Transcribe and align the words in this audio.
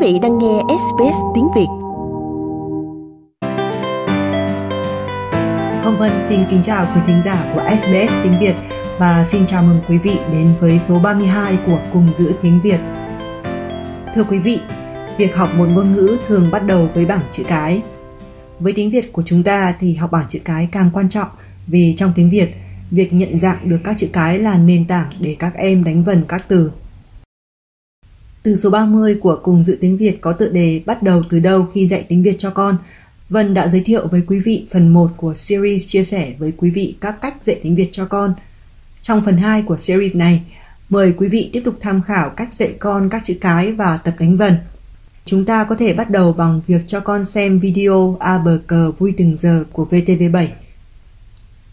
vị 0.00 0.18
đang 0.22 0.38
nghe 0.38 0.58
SBS 0.68 1.16
tiếng 1.34 1.48
Việt. 1.56 1.66
Hồng 5.82 5.96
Vân 5.98 6.10
xin 6.28 6.40
kính 6.50 6.62
chào 6.64 6.86
quý 6.94 7.00
thính 7.06 7.22
giả 7.24 7.52
của 7.54 7.62
SBS 7.80 8.12
tiếng 8.22 8.40
Việt 8.40 8.54
và 8.98 9.26
xin 9.32 9.46
chào 9.46 9.62
mừng 9.62 9.80
quý 9.88 9.98
vị 9.98 10.16
đến 10.32 10.48
với 10.60 10.80
số 10.88 10.98
32 10.98 11.58
của 11.66 11.78
Cùng 11.92 12.08
giữ 12.18 12.32
tiếng 12.42 12.60
Việt. 12.60 12.80
Thưa 14.14 14.24
quý 14.24 14.38
vị, 14.38 14.60
việc 15.18 15.36
học 15.36 15.48
một 15.54 15.68
ngôn 15.72 15.92
ngữ 15.92 16.16
thường 16.26 16.50
bắt 16.52 16.66
đầu 16.66 16.88
với 16.94 17.04
bảng 17.04 17.24
chữ 17.32 17.42
cái. 17.48 17.82
Với 18.60 18.72
tiếng 18.72 18.90
Việt 18.90 19.12
của 19.12 19.22
chúng 19.26 19.42
ta 19.42 19.74
thì 19.80 19.94
học 19.94 20.10
bảng 20.12 20.26
chữ 20.30 20.38
cái 20.44 20.68
càng 20.72 20.90
quan 20.92 21.08
trọng 21.08 21.28
vì 21.66 21.94
trong 21.98 22.12
tiếng 22.16 22.30
Việt, 22.30 22.54
việc 22.90 23.12
nhận 23.12 23.40
dạng 23.40 23.68
được 23.68 23.78
các 23.84 23.96
chữ 23.98 24.08
cái 24.12 24.38
là 24.38 24.56
nền 24.56 24.86
tảng 24.86 25.10
để 25.20 25.36
các 25.38 25.54
em 25.54 25.84
đánh 25.84 26.02
vần 26.02 26.24
các 26.28 26.44
từ. 26.48 26.72
Từ 28.42 28.56
số 28.56 28.70
30 28.70 29.18
của 29.20 29.40
Cùng 29.42 29.64
Dự 29.64 29.78
Tiếng 29.80 29.96
Việt 29.96 30.20
có 30.20 30.32
tựa 30.32 30.48
đề 30.48 30.82
Bắt 30.86 31.02
đầu 31.02 31.22
từ 31.30 31.40
đâu 31.40 31.66
khi 31.74 31.88
dạy 31.88 32.04
tiếng 32.08 32.22
Việt 32.22 32.36
cho 32.38 32.50
con, 32.50 32.76
Vân 33.28 33.54
đã 33.54 33.68
giới 33.68 33.80
thiệu 33.80 34.08
với 34.08 34.22
quý 34.26 34.40
vị 34.40 34.66
phần 34.72 34.88
1 34.88 35.10
của 35.16 35.34
series 35.34 35.88
chia 35.88 36.04
sẻ 36.04 36.32
với 36.38 36.52
quý 36.56 36.70
vị 36.70 36.94
các 37.00 37.20
cách 37.22 37.44
dạy 37.44 37.60
tiếng 37.62 37.74
Việt 37.74 37.88
cho 37.92 38.04
con. 38.04 38.34
Trong 39.02 39.22
phần 39.24 39.36
2 39.36 39.62
của 39.62 39.76
series 39.76 40.14
này, 40.14 40.42
mời 40.88 41.14
quý 41.16 41.28
vị 41.28 41.50
tiếp 41.52 41.62
tục 41.64 41.74
tham 41.80 42.02
khảo 42.02 42.30
cách 42.30 42.54
dạy 42.54 42.74
con 42.78 43.08
các 43.08 43.22
chữ 43.24 43.34
cái 43.40 43.72
và 43.72 43.96
tập 43.96 44.14
đánh 44.18 44.36
vần. 44.36 44.56
Chúng 45.24 45.44
ta 45.44 45.64
có 45.64 45.74
thể 45.74 45.92
bắt 45.92 46.10
đầu 46.10 46.32
bằng 46.32 46.60
việc 46.66 46.80
cho 46.86 47.00
con 47.00 47.24
xem 47.24 47.58
video 47.58 48.16
A 48.20 48.38
bờ 48.38 48.60
cờ 48.66 48.92
vui 48.98 49.14
từng 49.16 49.36
giờ 49.40 49.64
của 49.72 49.88
VTV7. 49.90 50.46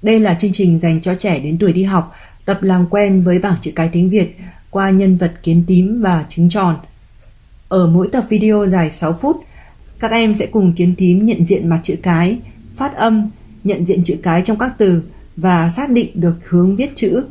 Đây 0.02 0.20
là 0.20 0.38
chương 0.42 0.54
trình 0.54 0.80
dành 0.80 1.02
cho 1.02 1.16
trẻ 1.16 1.40
đến 1.40 1.58
tuổi 1.58 1.74
đi 1.74 1.84
học, 1.84 2.16
tập 2.46 2.64
làm 2.64 2.86
quen 2.90 3.24
với 3.24 3.40
bảng 3.40 3.58
chữ 3.62 3.72
cái 3.76 3.90
tiếng 3.94 4.10
Việt 4.10 4.36
qua 4.78 4.90
nhân 4.90 5.18
vật 5.18 5.32
kiến 5.44 5.64
tím 5.68 6.02
và 6.02 6.26
trứng 6.30 6.50
tròn. 6.50 6.76
Ở 7.70 7.88
mỗi 7.88 8.10
tập 8.12 8.26
video 8.30 8.66
dài 8.66 8.92
6 8.92 9.18
phút, 9.22 9.44
các 10.00 10.12
em 10.12 10.36
sẽ 10.36 10.46
cùng 10.46 10.74
kiến 10.74 10.94
tím 10.98 11.26
nhận 11.26 11.46
diện 11.46 11.70
mặt 11.70 11.80
chữ 11.84 11.96
cái, 12.04 12.38
phát 12.76 12.96
âm, 12.96 13.30
nhận 13.64 13.86
diện 13.86 14.04
chữ 14.04 14.16
cái 14.24 14.42
trong 14.42 14.58
các 14.58 14.72
từ 14.78 15.04
và 15.36 15.70
xác 15.70 15.90
định 15.90 16.10
được 16.14 16.36
hướng 16.50 16.76
viết 16.76 16.96
chữ. 16.96 17.24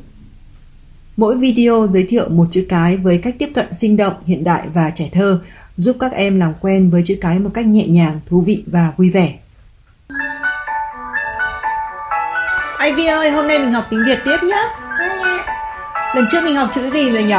Mỗi 1.16 1.36
video 1.36 1.88
giới 1.92 2.06
thiệu 2.08 2.28
một 2.28 2.46
chữ 2.50 2.66
cái 2.68 2.96
với 2.96 3.18
cách 3.18 3.34
tiếp 3.38 3.50
cận 3.54 3.66
sinh 3.74 3.96
động, 3.96 4.14
hiện 4.26 4.44
đại 4.44 4.68
và 4.74 4.90
trẻ 4.90 5.08
thơ, 5.12 5.40
giúp 5.76 5.96
các 6.00 6.12
em 6.12 6.38
làm 6.38 6.52
quen 6.60 6.90
với 6.90 7.02
chữ 7.06 7.18
cái 7.20 7.38
một 7.38 7.50
cách 7.54 7.66
nhẹ 7.66 7.86
nhàng, 7.86 8.20
thú 8.28 8.40
vị 8.40 8.64
và 8.66 8.92
vui 8.96 9.10
vẻ. 9.10 9.38
Ivy 12.84 13.06
ơi, 13.06 13.30
hôm 13.30 13.48
nay 13.48 13.58
mình 13.58 13.72
học 13.72 13.84
tiếng 13.90 14.04
Việt 14.06 14.18
tiếp 14.24 14.36
nhé. 14.42 14.85
Lần 16.16 16.26
trước 16.30 16.44
mình 16.44 16.56
học 16.56 16.70
chữ 16.74 16.90
gì 16.90 17.10
rồi 17.10 17.22
nhỉ? 17.22 17.34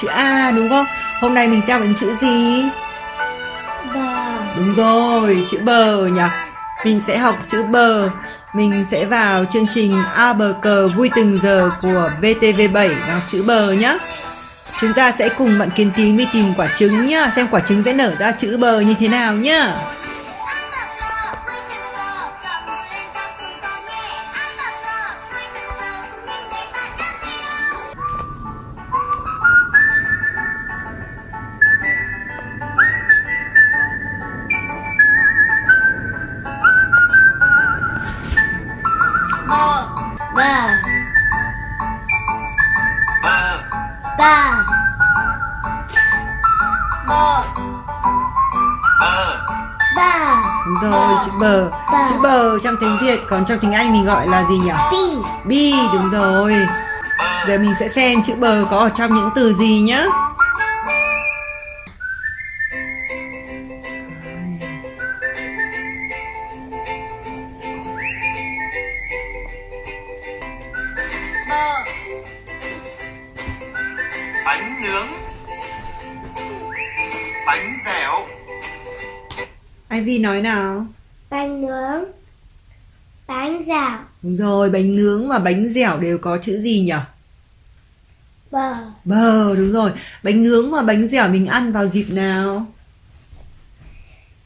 Chữ 0.00 0.08
A 0.08 0.52
đúng 0.56 0.68
không? 0.68 0.86
Hôm 1.20 1.34
nay 1.34 1.48
mình 1.48 1.62
sẽ 1.66 1.72
học 1.72 1.82
đến 1.82 1.94
chữ 2.00 2.14
gì? 2.20 2.64
bờ 3.94 4.32
Đúng 4.56 4.74
rồi, 4.76 5.46
chữ 5.50 5.58
bờ 5.64 6.06
nhỉ? 6.06 6.22
Mình 6.84 7.00
sẽ 7.06 7.18
học 7.18 7.34
chữ 7.50 7.62
bờ. 7.62 8.10
Mình 8.54 8.86
sẽ 8.90 9.04
vào 9.04 9.44
chương 9.52 9.66
trình 9.74 10.02
A 10.14 10.32
bờ 10.32 10.54
cờ 10.62 10.88
vui 10.88 11.10
từng 11.16 11.32
giờ 11.42 11.70
của 11.82 12.10
VTV7 12.20 12.88
và 13.08 13.14
học 13.14 13.22
chữ 13.30 13.42
bờ 13.46 13.72
nhé. 13.72 13.98
Chúng 14.80 14.92
ta 14.92 15.12
sẽ 15.12 15.28
cùng 15.28 15.58
bạn 15.58 15.70
kiến 15.70 15.90
tím 15.96 16.16
đi 16.16 16.28
tìm 16.32 16.54
quả 16.56 16.68
trứng 16.78 17.06
nhá, 17.06 17.32
xem 17.36 17.46
quả 17.50 17.60
trứng 17.60 17.82
sẽ 17.84 17.92
nở 17.92 18.12
ra 18.18 18.32
chữ 18.32 18.56
bờ 18.60 18.80
như 18.80 18.94
thế 19.00 19.08
nào 19.08 19.32
nhá. 19.32 19.74
Đúng 50.82 50.90
rồi, 50.90 51.16
chữ 51.26 51.32
bờ. 51.40 51.70
Bờ. 51.92 51.98
Chữ 52.10 52.16
bờ 52.22 52.58
trong 52.58 52.76
tiếng 52.80 52.96
Việt, 53.02 53.20
còn 53.30 53.44
trong 53.44 53.58
tiếng 53.58 53.72
Anh 53.72 53.92
mình 53.92 54.04
gọi 54.04 54.28
là 54.28 54.44
gì 54.50 54.58
nhỉ? 54.58 54.72
bi 54.92 55.20
Bi, 55.44 55.74
đúng 55.92 56.10
rồi. 56.10 56.56
Giờ 57.48 57.58
mình 57.58 57.74
sẽ 57.80 57.88
xem 57.88 58.22
chữ 58.22 58.34
bờ 58.38 58.64
có 58.70 58.78
ở 58.78 58.88
trong 58.88 59.14
những 59.16 59.30
từ 59.34 59.54
gì 59.54 59.80
nhá. 59.80 60.06
Nói 80.22 80.42
nào. 80.42 80.86
bánh 81.30 81.60
nướng 81.66 82.04
bánh 83.26 83.64
dạo 83.66 84.04
Đúng 84.22 84.36
rồi, 84.36 84.70
bánh 84.70 84.96
nướng 84.96 85.28
và 85.28 85.38
bánh 85.38 85.68
dẻo 85.72 85.98
đều 86.00 86.18
có 86.18 86.38
chữ 86.42 86.60
gì 86.60 86.80
nhỉ? 86.80 86.92
bờ 88.50 88.74
Bờ, 89.04 89.54
đúng 89.56 89.72
rồi. 89.72 89.90
Bánh 90.22 90.42
nướng 90.42 90.70
và 90.70 90.82
bánh 90.82 91.08
dẻo 91.08 91.28
mình 91.28 91.46
ăn 91.46 91.72
vào 91.72 91.88
dịp 91.88 92.06
nào? 92.10 92.66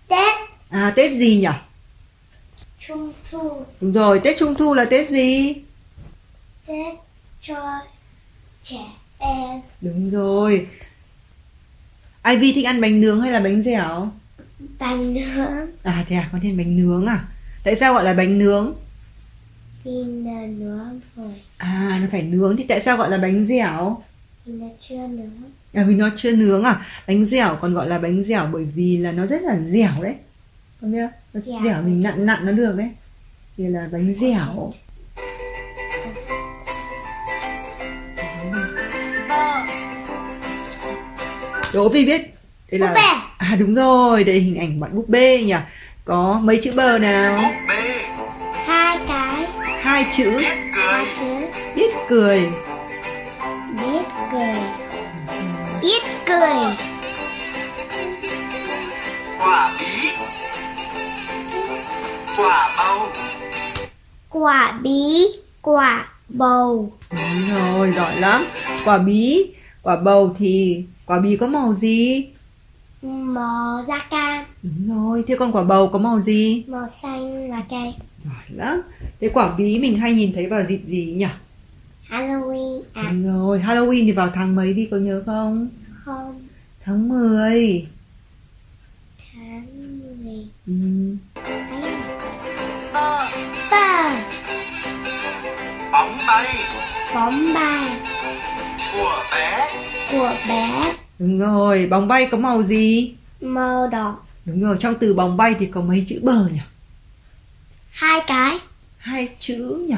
tết 0.09 0.35
À, 0.71 0.93
Tết 0.97 1.13
gì 1.13 1.39
nhỉ? 1.39 1.49
trung 2.81 3.13
thu 3.31 3.51
Đúng 3.81 3.93
rồi, 3.93 4.21
Tết 4.25 4.39
Trung 4.39 4.55
Thu 4.55 4.75
là 4.75 4.85
Tết 4.85 5.09
gì? 5.11 5.55
tết 6.67 6.95
cho 7.43 7.79
trẻ 8.65 8.85
em 9.19 9.61
Đúng 9.81 10.11
rồi. 10.11 10.67
Ivy 12.25 12.53
thích 12.53 12.65
ăn 12.67 12.81
bánh 12.81 13.01
nướng 13.01 13.21
hay 13.21 13.33
là 13.33 13.41
bánh 13.41 13.63
dẻo? 13.63 14.11
Bánh 14.79 15.15
nướng 15.15 15.67
À 15.83 16.05
thế 16.09 16.17
à, 16.17 16.29
con 16.33 16.41
thích 16.41 16.55
bánh 16.59 16.77
nướng 16.77 17.07
à? 17.07 17.21
Tại 17.65 17.77
sao 17.77 17.95
gọi 17.95 18.05
là 18.05 18.13
bánh 18.15 18.39
nướng? 18.39 18.75
vì 19.85 20.05
là 20.05 20.47
nướng 20.47 21.01
rồi 21.17 21.33
À, 21.57 21.99
nó 22.03 22.07
phải 22.13 22.23
nướng 22.23 22.57
thì 22.57 22.65
tại 22.69 22.81
sao 22.85 22.97
gọi 22.97 23.11
là 23.11 23.19
bánh 23.19 23.47
dẻo? 23.47 24.03
vì 24.45 24.53
là 24.53 24.67
chưa 24.89 24.95
nướng 25.07 25.31
À 25.75 25.85
vì 25.89 25.95
nó 25.95 26.11
chưa 26.17 26.33
nướng 26.37 26.63
à? 26.65 26.87
Bánh 27.07 27.25
dẻo 27.25 27.57
còn 27.61 27.75
gọi 27.75 27.89
là 27.89 27.99
bánh 27.99 28.25
dẻo 28.25 28.47
bởi 28.53 28.65
vì 28.65 28.97
là 28.97 29.13
nó 29.13 29.27
rất 29.27 29.43
là 29.43 29.57
dẻo 29.59 29.91
đấy. 30.03 30.15
Con 30.81 30.93
biết 30.93 30.99
không? 31.01 31.21
Nó 31.35 31.41
Dẻo. 31.53 31.61
dẻo 31.65 31.83
mình 31.83 32.03
nặn 32.03 32.27
nặn 32.27 32.47
nó 32.47 32.53
được 32.53 32.77
đấy. 32.77 32.91
Thì 33.57 33.65
là 33.69 33.89
bánh 33.93 34.15
dẻo. 34.21 34.73
Đố 41.75 41.89
Vi 41.89 42.05
biết. 42.07 42.36
Đây 42.71 42.81
là 42.81 42.87
Búp 42.87 42.94
bê. 42.94 43.00
À 43.38 43.56
đúng 43.59 43.75
rồi, 43.75 44.25
đây 44.25 44.41
hình 44.41 44.59
ảnh 44.59 44.81
bạn 44.81 44.91
búp 44.94 45.04
bê 45.09 45.43
nhỉ. 45.43 45.54
Có 46.04 46.41
mấy 46.43 46.60
chữ 46.62 46.72
bờ 46.77 46.99
nào? 46.99 47.38
búp 47.38 47.54
bê 47.69 48.04
hai 48.66 48.99
cái 49.09 49.47
Hai 49.82 50.06
chữ 50.16 50.31
biết 50.38 50.56
cười 50.75 50.82
hai 50.82 51.06
chữ 51.21 51.47
biết 51.77 51.94
cười. 52.09 52.41
biết 53.81 54.03
cười 54.32 54.54
biết 55.82 56.03
cười 56.27 56.77
quả 59.38 59.72
bí 59.81 60.09
quả 62.37 62.75
bầu 62.78 63.09
quả 64.31 64.72
bí 64.83 65.27
quả 65.62 66.06
bầu 66.28 66.93
Đúng 67.10 67.56
rồi, 67.56 67.93
giỏi 67.97 68.16
lắm. 68.21 68.44
Quả 68.84 68.98
bí, 68.98 69.47
quả 69.83 69.97
bầu 69.97 70.37
thì 70.38 70.84
quả 71.06 71.19
bí 71.19 71.37
có 71.37 71.47
màu 71.47 71.74
gì? 71.74 72.27
Màu 73.03 73.84
da 73.89 73.98
cam. 74.10 74.45
Đúng 74.63 74.89
rồi, 74.89 75.25
thế 75.28 75.37
còn 75.39 75.53
quả 75.53 75.63
bầu 75.63 75.89
có 75.89 75.98
màu 75.98 76.21
gì? 76.21 76.65
màu 76.69 76.89
xanh 77.03 77.51
là 77.51 77.63
cây 77.71 77.95
Giỏi 78.25 78.45
lắm. 78.48 78.83
Thế 79.21 79.28
quả 79.34 79.54
bí 79.59 79.78
mình 79.78 79.98
hay 79.98 80.15
nhìn 80.15 80.33
thấy 80.34 80.47
vào 80.47 80.63
dịp 80.63 80.81
gì 80.87 81.15
nhỉ? 81.16 81.27
Halloween 82.09 82.83
à 82.93 83.03
Đúng 83.03 83.27
rồi, 83.27 83.59
Halloween 83.59 84.04
thì 84.04 84.13
vào 84.13 84.28
tháng 84.34 84.54
mấy 84.54 84.72
Vi 84.72 84.89
có 84.91 84.97
nhớ 84.97 85.22
không? 85.27 85.69
không. 86.04 86.43
Tháng 86.84 87.09
10. 87.09 87.87
tháng 89.34 89.66
mười. 90.25 90.47
Ừ. 90.66 91.16
bờ 92.93 93.27
bờ 93.71 94.10
bóng 95.93 96.19
bay. 96.27 96.57
Bóng 97.15 97.54
bay. 97.54 97.89
Của 98.93 99.22
bé. 99.33 99.69
Của 100.13 100.33
bé 100.48 100.93
Đúng 101.18 101.39
rồi, 101.39 101.86
bóng 101.91 102.09
bay 102.09 102.28
có 102.30 102.39
màu 102.39 102.63
gì? 102.63 103.15
màu 103.41 103.86
đỏ 103.86 104.16
Đúng 104.45 104.63
rồi, 104.63 104.77
trong 104.80 104.95
từ 104.95 105.15
bóng 105.15 105.36
bay 105.36 105.54
thì 105.59 105.66
có 105.66 105.80
mấy 105.80 106.04
chữ 106.09 106.21
bờ 106.22 106.48
nhỉ? 106.53 106.60
hai 107.91 108.21
cái 108.27 108.59
Hai 108.98 109.28
chữ 109.39 109.86
nhỉ? 109.89 109.95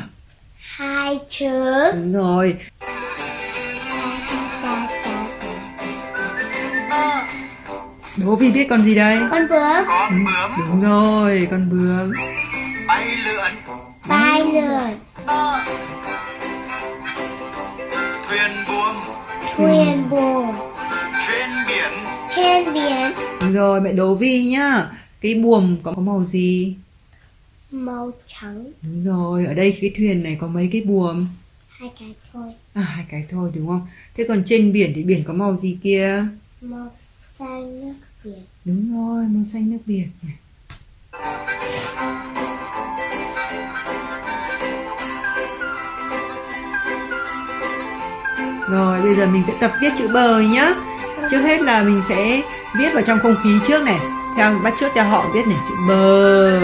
hai 0.58 1.18
chữ 1.28 1.92
Đúng 1.94 2.12
rồi. 2.12 2.56
Đố 8.16 8.36
Vi 8.36 8.50
biết 8.50 8.66
con 8.70 8.84
gì 8.84 8.94
đây? 8.94 9.18
Con 9.30 9.48
bướm. 9.48 9.84
Con 9.86 10.24
bướm. 10.24 10.50
Đúng 10.68 10.82
rồi, 10.82 11.48
con 11.50 11.70
bướm. 11.70 12.12
Bay 12.86 13.16
lượn. 13.16 13.50
Bay 14.08 14.42
lượn. 14.44 14.98
Thuyền 18.28 18.50
buồm. 18.68 18.96
Thuyền 19.56 20.10
buồm. 20.10 20.67
Biển. 22.74 23.12
Rồi, 23.52 23.80
mẹ 23.80 23.92
đố 23.92 24.14
Vi 24.14 24.44
nhá. 24.44 24.90
Cái 25.20 25.34
buồm 25.34 25.76
có 25.82 25.92
có 25.92 26.02
màu 26.02 26.24
gì? 26.24 26.76
Màu 27.70 28.10
trắng. 28.26 28.66
Đúng 28.82 29.04
rồi, 29.04 29.46
ở 29.46 29.54
đây 29.54 29.78
cái 29.80 29.90
thuyền 29.96 30.22
này 30.22 30.36
có 30.40 30.46
mấy 30.46 30.68
cái 30.72 30.80
buồm? 30.80 31.26
Hai 31.68 31.90
cái 32.00 32.14
thôi. 32.32 32.52
À, 32.74 32.82
hai 32.82 33.04
cái 33.10 33.24
thôi 33.30 33.50
đúng 33.54 33.66
không? 33.66 33.86
Thế 34.16 34.24
còn 34.28 34.42
trên 34.46 34.72
biển 34.72 34.92
thì 34.94 35.02
biển 35.02 35.24
có 35.24 35.32
màu 35.32 35.56
gì 35.62 35.78
kia? 35.82 36.24
Màu 36.60 36.90
xanh 37.38 37.80
nước 37.80 37.94
biển. 38.24 38.42
Đúng 38.64 38.96
rồi, 38.96 39.24
màu 39.24 39.44
xanh 39.52 39.70
nước 39.70 39.78
biển 39.86 40.08
này. 40.22 40.34
Rồi, 48.70 49.02
bây 49.02 49.16
giờ 49.16 49.26
mình 49.26 49.42
sẽ 49.46 49.54
tập 49.60 49.72
viết 49.80 49.92
chữ 49.98 50.08
bờ 50.08 50.40
nhá. 50.40 50.74
Trước 51.30 51.40
hết 51.40 51.62
là 51.62 51.82
mình 51.82 52.02
sẽ 52.08 52.42
viết 52.78 52.88
vào 52.94 53.02
trong 53.02 53.18
không 53.22 53.36
khí 53.44 53.50
trước 53.68 53.82
này. 53.82 53.98
Theo 54.36 54.54
bắt 54.64 54.74
trước 54.80 54.88
theo 54.94 55.04
họ 55.04 55.26
viết 55.34 55.46
này, 55.46 55.56
chữ 55.68 55.74
bờ. 55.88 56.60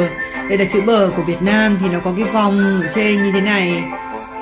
Đây 0.49 0.58
là 0.58 0.64
chữ 0.64 0.81
bờ 0.81 1.11
của 1.16 1.22
Việt 1.22 1.43
Nam 1.43 1.78
thì 1.81 1.88
nó 1.88 1.99
có 2.05 2.12
cái 2.16 2.25
vòng 2.25 2.82
ở 2.82 2.90
trên 2.94 3.22
như 3.22 3.32
thế 3.32 3.40
này. 3.40 3.84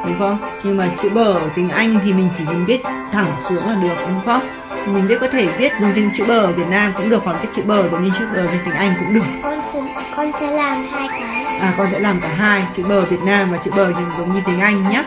Đúng 0.04 0.18
không? 0.18 0.38
Nhưng 0.64 0.76
mà 0.76 0.88
chữ 1.02 1.10
bờ 1.10 1.32
ở 1.32 1.48
tiếng 1.54 1.70
Anh 1.70 2.00
thì 2.04 2.12
mình 2.12 2.28
chỉ 2.38 2.44
cần 2.46 2.64
viết 2.64 2.82
thẳng 3.12 3.26
xuống 3.48 3.68
là 3.68 3.74
được 3.74 3.94
đúng 4.00 4.20
không? 4.26 4.40
Mình 4.86 5.08
biết 5.08 5.16
có 5.20 5.28
thể 5.28 5.46
viết 5.58 5.72
dùng 5.80 5.92
tiếng 5.94 6.10
chữ 6.16 6.24
bờ 6.28 6.38
ở 6.38 6.52
Việt 6.52 6.68
Nam 6.70 6.92
cũng 6.96 7.10
được, 7.10 7.22
còn 7.24 7.36
cái 7.36 7.46
chữ 7.56 7.62
bờ 7.66 7.88
giống 7.88 8.04
như 8.04 8.10
chữ 8.18 8.26
bờ 8.34 8.46
bên 8.46 8.58
tiếng 8.64 8.74
Anh 8.74 8.94
cũng 9.00 9.14
được. 9.14 9.24
Con 9.42 9.60
sẽ, 9.72 9.80
con 10.16 10.32
sẽ 10.40 10.50
làm 10.50 10.86
hai 10.92 11.08
cái. 11.08 11.44
À 11.44 11.74
con 11.78 11.88
sẽ 11.92 11.98
làm 11.98 12.20
cả 12.20 12.28
hai, 12.28 12.62
chữ 12.76 12.84
bờ 12.88 13.00
Việt 13.00 13.22
Nam 13.24 13.52
và 13.52 13.58
chữ 13.58 13.70
bờ 13.76 13.92
giống 14.18 14.34
như 14.34 14.40
tiếng 14.46 14.60
Anh 14.60 14.88
nhé. 14.90 15.04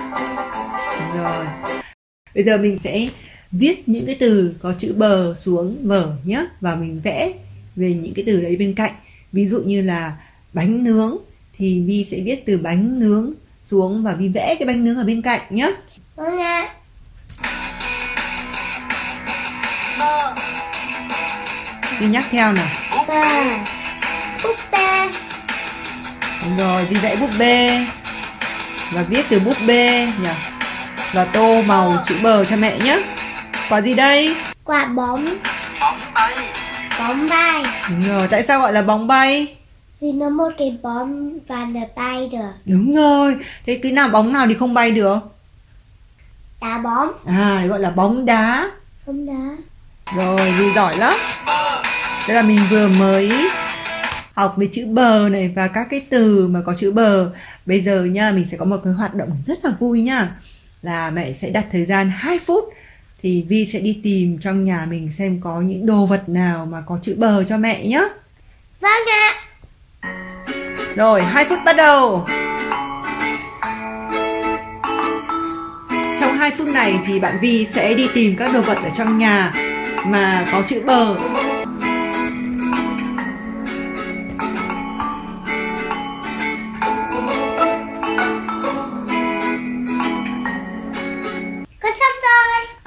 Rồi. 1.17 1.45
Bây 2.35 2.43
giờ 2.43 2.57
mình 2.57 2.79
sẽ 2.79 3.07
viết 3.51 3.89
những 3.89 4.05
cái 4.05 4.15
từ 4.19 4.55
có 4.61 4.73
chữ 4.79 4.93
bờ 4.97 5.35
xuống 5.39 5.77
vở 5.83 6.11
nhé 6.25 6.45
và 6.61 6.75
mình 6.75 7.01
vẽ 7.03 7.31
về 7.75 7.93
những 7.93 8.13
cái 8.13 8.25
từ 8.27 8.41
đấy 8.41 8.55
bên 8.55 8.73
cạnh. 8.73 8.91
Ví 9.31 9.47
dụ 9.47 9.59
như 9.59 9.81
là 9.81 10.13
bánh 10.53 10.83
nướng 10.83 11.17
thì 11.57 11.81
Vi 11.81 12.05
sẽ 12.11 12.17
viết 12.19 12.45
từ 12.45 12.57
bánh 12.57 12.99
nướng 12.99 13.33
xuống 13.65 14.03
và 14.03 14.13
Vi 14.13 14.27
vẽ 14.27 14.55
cái 14.59 14.67
bánh 14.67 14.85
nướng 14.85 14.97
ở 14.97 15.03
bên 15.03 15.21
cạnh 15.21 15.41
nhé. 15.49 15.71
Vâng 16.15 16.37
ạ. 16.37 16.69
Vi 21.99 22.07
nhắc 22.07 22.25
theo 22.31 22.53
nào. 22.53 22.67
Bờ. 23.07 23.23
Búp 24.43 24.55
bê. 24.71 25.09
Đúng 26.43 26.57
rồi, 26.57 26.85
Vi 26.85 26.95
vẽ 26.95 27.15
búp 27.15 27.29
bê 27.39 27.85
và 28.93 29.03
viết 29.03 29.25
từ 29.29 29.39
búp 29.39 29.57
bê 29.67 30.07
nhỉ. 30.21 30.29
Và 31.13 31.25
tô 31.25 31.61
màu 31.61 32.03
chữ 32.07 32.15
bờ 32.23 32.45
cho 32.45 32.55
mẹ 32.55 32.77
nhé. 32.77 33.01
Có 33.69 33.81
gì 33.81 33.93
đây? 33.93 34.35
Quả 34.63 34.85
bóng. 34.85 35.25
Bóng 35.79 35.99
bay. 36.13 36.33
Bóng 36.99 37.29
bay. 37.29 37.63
Đúng 37.89 38.07
rồi, 38.07 38.27
tại 38.27 38.43
sao 38.43 38.59
gọi 38.59 38.73
là 38.73 38.81
bóng 38.81 39.07
bay? 39.07 39.55
Vì 40.01 40.11
nó 40.11 40.29
một 40.29 40.49
cái 40.57 40.77
bóng 40.83 41.39
và 41.47 41.65
nó 41.65 41.79
bay 41.95 42.29
được. 42.31 42.51
Đúng 42.65 42.95
rồi, 42.95 43.35
thế 43.65 43.79
cái 43.83 43.91
nào 43.91 44.09
bóng 44.09 44.33
nào 44.33 44.47
thì 44.47 44.53
không 44.53 44.73
bay 44.73 44.91
được? 44.91 45.17
Đá 46.61 46.77
bóng. 46.77 47.11
À, 47.25 47.65
gọi 47.67 47.79
là 47.79 47.89
bóng 47.89 48.25
đá. 48.25 48.69
Không 49.05 49.25
đá. 49.25 49.55
Rồi, 50.15 50.51
Vi 50.51 50.73
giỏi 50.75 50.97
lắm. 50.97 51.13
Đây 52.27 52.35
là 52.35 52.41
mình 52.41 52.59
vừa 52.69 52.87
mới 52.87 53.31
học 54.33 54.53
về 54.57 54.69
chữ 54.73 54.85
bờ 54.85 55.29
này 55.29 55.51
và 55.55 55.67
các 55.67 55.87
cái 55.89 56.01
từ 56.09 56.47
mà 56.47 56.61
có 56.65 56.73
chữ 56.77 56.91
bờ. 56.91 57.31
Bây 57.65 57.81
giờ 57.81 58.03
nha, 58.03 58.31
mình 58.31 58.47
sẽ 58.51 58.57
có 58.57 58.65
một 58.65 58.77
cái 58.83 58.93
hoạt 58.93 59.15
động 59.15 59.29
rất 59.47 59.65
là 59.65 59.71
vui 59.79 60.01
nha. 60.01 60.29
Là 60.81 61.09
mẹ 61.09 61.33
sẽ 61.33 61.49
đặt 61.49 61.65
thời 61.71 61.85
gian 61.85 62.09
2 62.09 62.39
phút 62.39 62.63
thì 63.25 63.45
Vi 63.49 63.69
sẽ 63.73 63.79
đi 63.79 63.99
tìm 64.03 64.37
trong 64.41 64.65
nhà 64.65 64.87
mình 64.89 65.11
xem 65.11 65.39
có 65.43 65.61
những 65.61 65.85
đồ 65.85 66.05
vật 66.05 66.29
nào 66.29 66.65
mà 66.65 66.83
có 66.85 66.99
chữ 67.03 67.15
bờ 67.17 67.43
cho 67.43 67.57
mẹ 67.57 67.85
nhé. 67.85 68.07
Vâng 68.81 68.91
ạ. 69.11 69.33
Rồi, 70.95 71.21
2 71.21 71.45
phút 71.45 71.59
bắt 71.65 71.73
đầu. 71.73 72.25
Trong 76.19 76.37
2 76.37 76.51
phút 76.57 76.67
này 76.67 76.99
thì 77.07 77.19
bạn 77.19 77.37
Vi 77.41 77.65
sẽ 77.65 77.93
đi 77.93 78.07
tìm 78.13 78.35
các 78.37 78.53
đồ 78.53 78.61
vật 78.61 78.77
ở 78.83 78.89
trong 78.89 79.17
nhà 79.17 79.53
mà 80.05 80.47
có 80.51 80.63
chữ 80.67 80.81
bờ. 80.85 81.15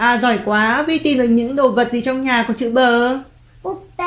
À 0.09 0.19
giỏi 0.19 0.39
quá, 0.45 0.85
Vi 0.89 0.99
tìm 0.99 1.19
được 1.19 1.29
những 1.29 1.57
đồ 1.57 1.71
vật 1.71 1.89
gì 1.93 2.01
trong 2.01 2.23
nhà 2.23 2.45
có 2.49 2.55
chữ 2.55 2.73
bờ. 2.73 3.19
Búp 3.63 3.89
bê. 3.99 4.05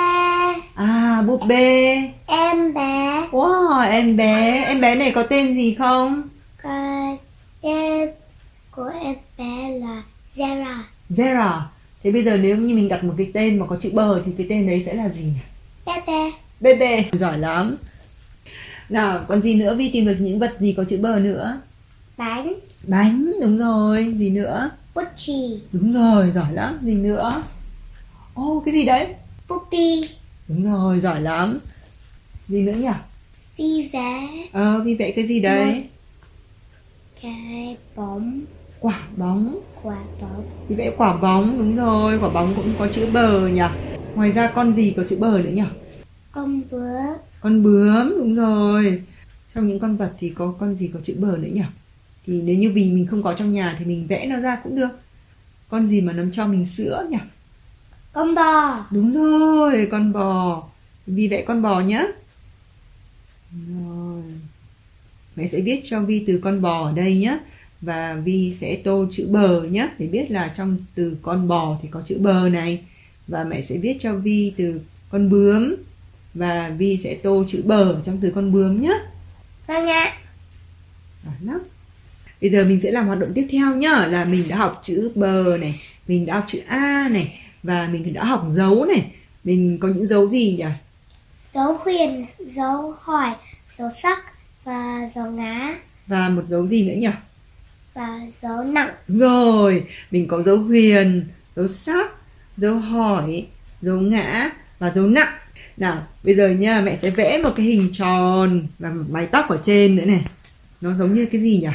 À, 0.75 1.21
búp 1.27 1.41
bê. 1.47 1.97
Em 2.25 2.73
bé. 2.73 3.27
Wow, 3.31 3.91
em 3.91 4.17
bé, 4.17 4.63
em 4.67 4.81
bé 4.81 4.95
này 4.95 5.11
có 5.11 5.23
tên 5.23 5.55
gì 5.55 5.73
không? 5.73 6.23
Cái 6.63 7.17
tên 7.61 8.09
của 8.71 8.91
em 9.03 9.15
bé 9.37 9.79
là 9.79 10.03
Zara. 10.35 10.77
Zara. 11.09 11.59
Thế 12.03 12.11
bây 12.11 12.23
giờ 12.23 12.37
nếu 12.37 12.57
như 12.57 12.75
mình 12.75 12.89
đặt 12.89 13.03
một 13.03 13.13
cái 13.17 13.31
tên 13.33 13.59
mà 13.59 13.65
có 13.65 13.77
chữ 13.81 13.89
bờ 13.93 14.21
thì 14.25 14.31
cái 14.37 14.47
tên 14.49 14.67
đấy 14.67 14.83
sẽ 14.85 14.93
là 14.93 15.09
gì 15.09 15.23
nhỉ? 15.23 15.41
Pepe. 15.85 16.31
Bebe. 16.59 17.03
Giỏi 17.11 17.37
lắm. 17.37 17.75
Nào, 18.89 19.25
còn 19.27 19.41
gì 19.41 19.55
nữa? 19.55 19.75
Vi 19.75 19.89
tìm 19.89 20.05
được 20.05 20.17
những 20.19 20.39
vật 20.39 20.53
gì 20.59 20.73
có 20.77 20.83
chữ 20.89 20.97
bờ 21.01 21.19
nữa? 21.19 21.61
Bánh. 22.21 22.53
Bánh, 22.87 23.31
đúng 23.41 23.57
rồi. 23.57 24.15
Gì 24.17 24.29
nữa? 24.29 24.69
Bút 24.95 25.07
chì. 25.17 25.59
Đúng 25.71 25.93
rồi, 25.93 26.31
giỏi 26.35 26.53
lắm. 26.53 26.77
Gì 26.83 26.93
nữa? 26.93 27.43
Ô, 28.33 28.63
cái 28.65 28.73
gì 28.73 28.85
đấy? 28.85 29.07
Puppy. 29.47 30.01
Đúng 30.47 30.71
rồi, 30.71 30.99
giỏi 30.99 31.21
lắm. 31.21 31.59
Gì 32.47 32.61
nữa 32.61 32.73
nhỉ? 32.73 32.89
Vi 33.57 33.89
vẽ. 33.93 34.27
Ờ, 34.51 34.81
Vi 34.85 34.95
vẽ 34.95 35.11
cái 35.11 35.27
gì 35.27 35.39
đấy? 35.39 35.83
Cái 37.21 37.77
bóng. 37.95 38.41
Quả 38.79 38.99
bóng. 39.17 39.59
Quả 39.83 40.03
bóng. 40.21 40.45
Vi 40.67 40.75
vẽ 40.75 40.91
quả 40.97 41.17
bóng, 41.17 41.57
đúng 41.57 41.75
rồi. 41.75 42.19
Quả 42.19 42.29
bóng 42.29 42.53
cũng 42.55 42.73
có 42.79 42.87
chữ 42.91 43.07
bờ 43.13 43.47
nhỉ? 43.47 43.61
Ngoài 44.15 44.31
ra 44.31 44.51
con 44.55 44.73
gì 44.73 44.93
có 44.97 45.03
chữ 45.09 45.17
bờ 45.19 45.41
nữa 45.43 45.51
nhỉ? 45.53 45.63
Con 46.31 46.61
bướm. 46.71 47.17
Con 47.39 47.63
bướm, 47.63 48.09
đúng 48.17 48.35
rồi. 48.35 49.01
Trong 49.55 49.67
những 49.67 49.79
con 49.79 49.97
vật 49.97 50.11
thì 50.19 50.29
có 50.29 50.53
con 50.59 50.75
gì 50.75 50.91
có 50.93 50.99
chữ 51.03 51.15
bờ 51.19 51.37
nữa 51.37 51.49
nhỉ? 51.51 51.63
Thì 52.27 52.41
nếu 52.41 52.55
như 52.55 52.71
vì 52.71 52.91
mình 52.91 53.07
không 53.07 53.23
có 53.23 53.33
trong 53.33 53.53
nhà 53.53 53.75
thì 53.79 53.85
mình 53.85 54.07
vẽ 54.07 54.25
nó 54.25 54.39
ra 54.39 54.59
cũng 54.63 54.75
được. 54.75 54.89
Con 55.69 55.87
gì 55.87 56.01
mà 56.01 56.13
nó 56.13 56.23
cho 56.33 56.47
mình 56.47 56.65
sữa 56.65 57.07
nhỉ? 57.11 57.17
Con 58.13 58.35
bò. 58.35 58.85
Đúng 58.91 59.13
rồi, 59.13 59.87
con 59.91 60.13
bò. 60.13 60.63
Vi 61.07 61.27
vẽ 61.27 61.41
con 61.47 61.61
bò 61.61 61.79
nhé. 61.79 62.07
Rồi. 63.51 64.23
Mẹ 65.35 65.47
sẽ 65.47 65.61
viết 65.61 65.81
cho 65.83 66.01
Vi 66.01 66.23
từ 66.27 66.39
con 66.43 66.61
bò 66.61 66.85
ở 66.85 66.93
đây 66.93 67.17
nhé. 67.17 67.37
Và 67.81 68.13
Vi 68.13 68.53
sẽ 68.53 68.75
tô 68.83 69.05
chữ 69.11 69.27
bờ 69.29 69.63
nhé. 69.63 69.89
Để 69.97 70.07
biết 70.07 70.31
là 70.31 70.53
trong 70.57 70.77
từ 70.95 71.17
con 71.21 71.47
bò 71.47 71.79
thì 71.81 71.87
có 71.91 72.01
chữ 72.05 72.17
bờ 72.19 72.49
này. 72.49 72.81
Và 73.27 73.43
mẹ 73.43 73.61
sẽ 73.61 73.77
viết 73.77 73.97
cho 73.99 74.15
Vi 74.15 74.53
từ 74.57 74.81
con 75.09 75.29
bướm. 75.29 75.75
Và 76.33 76.69
Vi 76.77 76.99
sẽ 77.03 77.15
tô 77.15 77.45
chữ 77.47 77.63
bờ 77.65 78.01
trong 78.05 78.17
từ 78.21 78.31
con 78.35 78.51
bướm 78.51 78.81
nhé. 78.81 78.93
Vâng 79.67 79.87
ạ. 79.87 80.17
Giỏi 81.25 81.35
lắm. 81.41 81.61
Bây 82.41 82.49
giờ 82.49 82.65
mình 82.65 82.79
sẽ 82.83 82.91
làm 82.91 83.07
hoạt 83.07 83.19
động 83.19 83.31
tiếp 83.35 83.47
theo 83.51 83.75
nhá 83.75 84.05
Là 84.05 84.25
mình 84.25 84.43
đã 84.49 84.55
học 84.55 84.79
chữ 84.83 85.11
bờ 85.15 85.57
này 85.61 85.81
Mình 86.07 86.25
đã 86.25 86.35
học 86.35 86.43
chữ 86.47 86.59
A 86.67 87.07
này 87.11 87.39
Và 87.63 87.89
mình 87.91 88.13
đã 88.13 88.23
học 88.23 88.45
dấu 88.51 88.85
này 88.85 89.05
Mình 89.43 89.77
có 89.81 89.87
những 89.87 90.07
dấu 90.07 90.29
gì 90.29 90.55
nhỉ? 90.57 90.65
Dấu 91.53 91.77
khuyên, 91.77 92.25
dấu 92.55 92.95
hỏi, 92.99 93.29
dấu 93.77 93.89
sắc 94.03 94.19
và 94.63 95.09
dấu 95.15 95.25
ngá 95.25 95.75
Và 96.07 96.29
một 96.29 96.43
dấu 96.49 96.67
gì 96.67 96.89
nữa 96.89 96.95
nhỉ? 96.97 97.09
và 97.93 98.19
dấu 98.41 98.63
nặng. 98.63 98.89
Đúng 99.07 99.19
rồi, 99.19 99.83
mình 100.11 100.27
có 100.27 100.43
dấu 100.43 100.57
huyền, 100.57 101.27
dấu 101.55 101.67
sắc, 101.67 102.11
dấu 102.57 102.75
hỏi, 102.75 103.45
dấu 103.81 103.99
ngã 103.99 104.51
và 104.79 104.91
dấu 104.95 105.07
nặng. 105.07 105.33
Nào, 105.77 106.07
bây 106.23 106.35
giờ 106.35 106.49
nha, 106.49 106.81
mẹ 106.81 106.97
sẽ 107.01 107.09
vẽ 107.09 107.41
một 107.43 107.51
cái 107.55 107.65
hình 107.65 107.89
tròn 107.93 108.67
và 108.79 108.91
mái 109.09 109.25
tóc 109.25 109.49
ở 109.49 109.59
trên 109.63 109.95
nữa 109.95 110.05
này. 110.05 110.21
Nó 110.81 110.97
giống 110.97 111.13
như 111.13 111.25
cái 111.25 111.41
gì 111.41 111.59
nhỉ? 111.61 111.67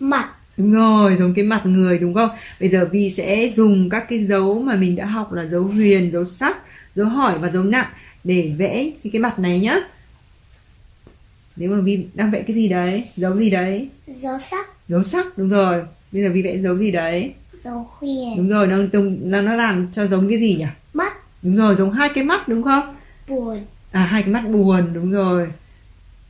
Mặt. 0.00 0.28
Đúng 0.56 0.72
rồi, 0.72 1.16
giống 1.18 1.34
cái 1.34 1.44
mặt 1.44 1.66
người 1.66 1.98
đúng 1.98 2.14
không? 2.14 2.30
Bây 2.60 2.68
giờ 2.68 2.88
Vi 2.92 3.10
sẽ 3.10 3.52
dùng 3.56 3.90
các 3.90 4.06
cái 4.08 4.24
dấu 4.24 4.58
mà 4.60 4.76
mình 4.76 4.96
đã 4.96 5.06
học 5.06 5.32
là 5.32 5.46
dấu 5.46 5.62
huyền, 5.62 6.12
dấu 6.12 6.24
sắc, 6.24 6.56
dấu 6.94 7.06
hỏi 7.06 7.38
và 7.38 7.50
dấu 7.50 7.62
nặng 7.62 7.86
để 8.24 8.52
vẽ 8.58 8.90
cái, 9.04 9.10
cái 9.12 9.20
mặt 9.20 9.38
này 9.38 9.60
nhá. 9.60 9.76
Nếu 11.56 11.70
mà 11.70 11.80
Vi 11.80 12.06
đang 12.14 12.30
vẽ 12.30 12.42
cái 12.42 12.56
gì 12.56 12.68
đấy? 12.68 13.04
Dấu 13.16 13.36
gì 13.36 13.50
đấy? 13.50 13.88
Dấu 14.06 14.38
sắc. 14.50 14.66
Dấu 14.88 15.02
sắc, 15.02 15.38
đúng 15.38 15.48
rồi. 15.48 15.82
Bây 16.12 16.22
giờ 16.22 16.30
Vi 16.32 16.42
vẽ 16.42 16.58
dấu 16.58 16.78
gì 16.78 16.90
đấy? 16.90 17.32
Dấu 17.64 17.90
khuyên. 17.98 18.36
Đúng 18.36 18.48
rồi, 18.48 18.66
nó, 18.66 18.76
nó, 19.22 19.40
nó 19.40 19.54
làm 19.54 19.86
cho 19.92 20.06
giống 20.06 20.28
cái 20.28 20.38
gì 20.38 20.56
nhỉ? 20.56 20.66
Mắt. 20.92 21.12
đúng 21.42 21.56
rồi 21.56 21.76
giống 21.76 21.92
hai 21.92 22.08
cái 22.14 22.24
mắt 22.24 22.48
đúng 22.48 22.62
không 22.62 22.94
buồn 23.28 23.58
à 23.90 24.04
hai 24.04 24.22
cái 24.22 24.30
mắt 24.30 24.44
buồn 24.48 24.92
đúng 24.92 25.12
rồi 25.12 25.48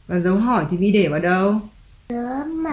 và 0.07 0.19
dấu 0.21 0.37
hỏi 0.37 0.65
thì 0.71 0.77
vi 0.77 0.93
để 0.93 1.09
vào 1.09 1.21
đâu 1.21 1.61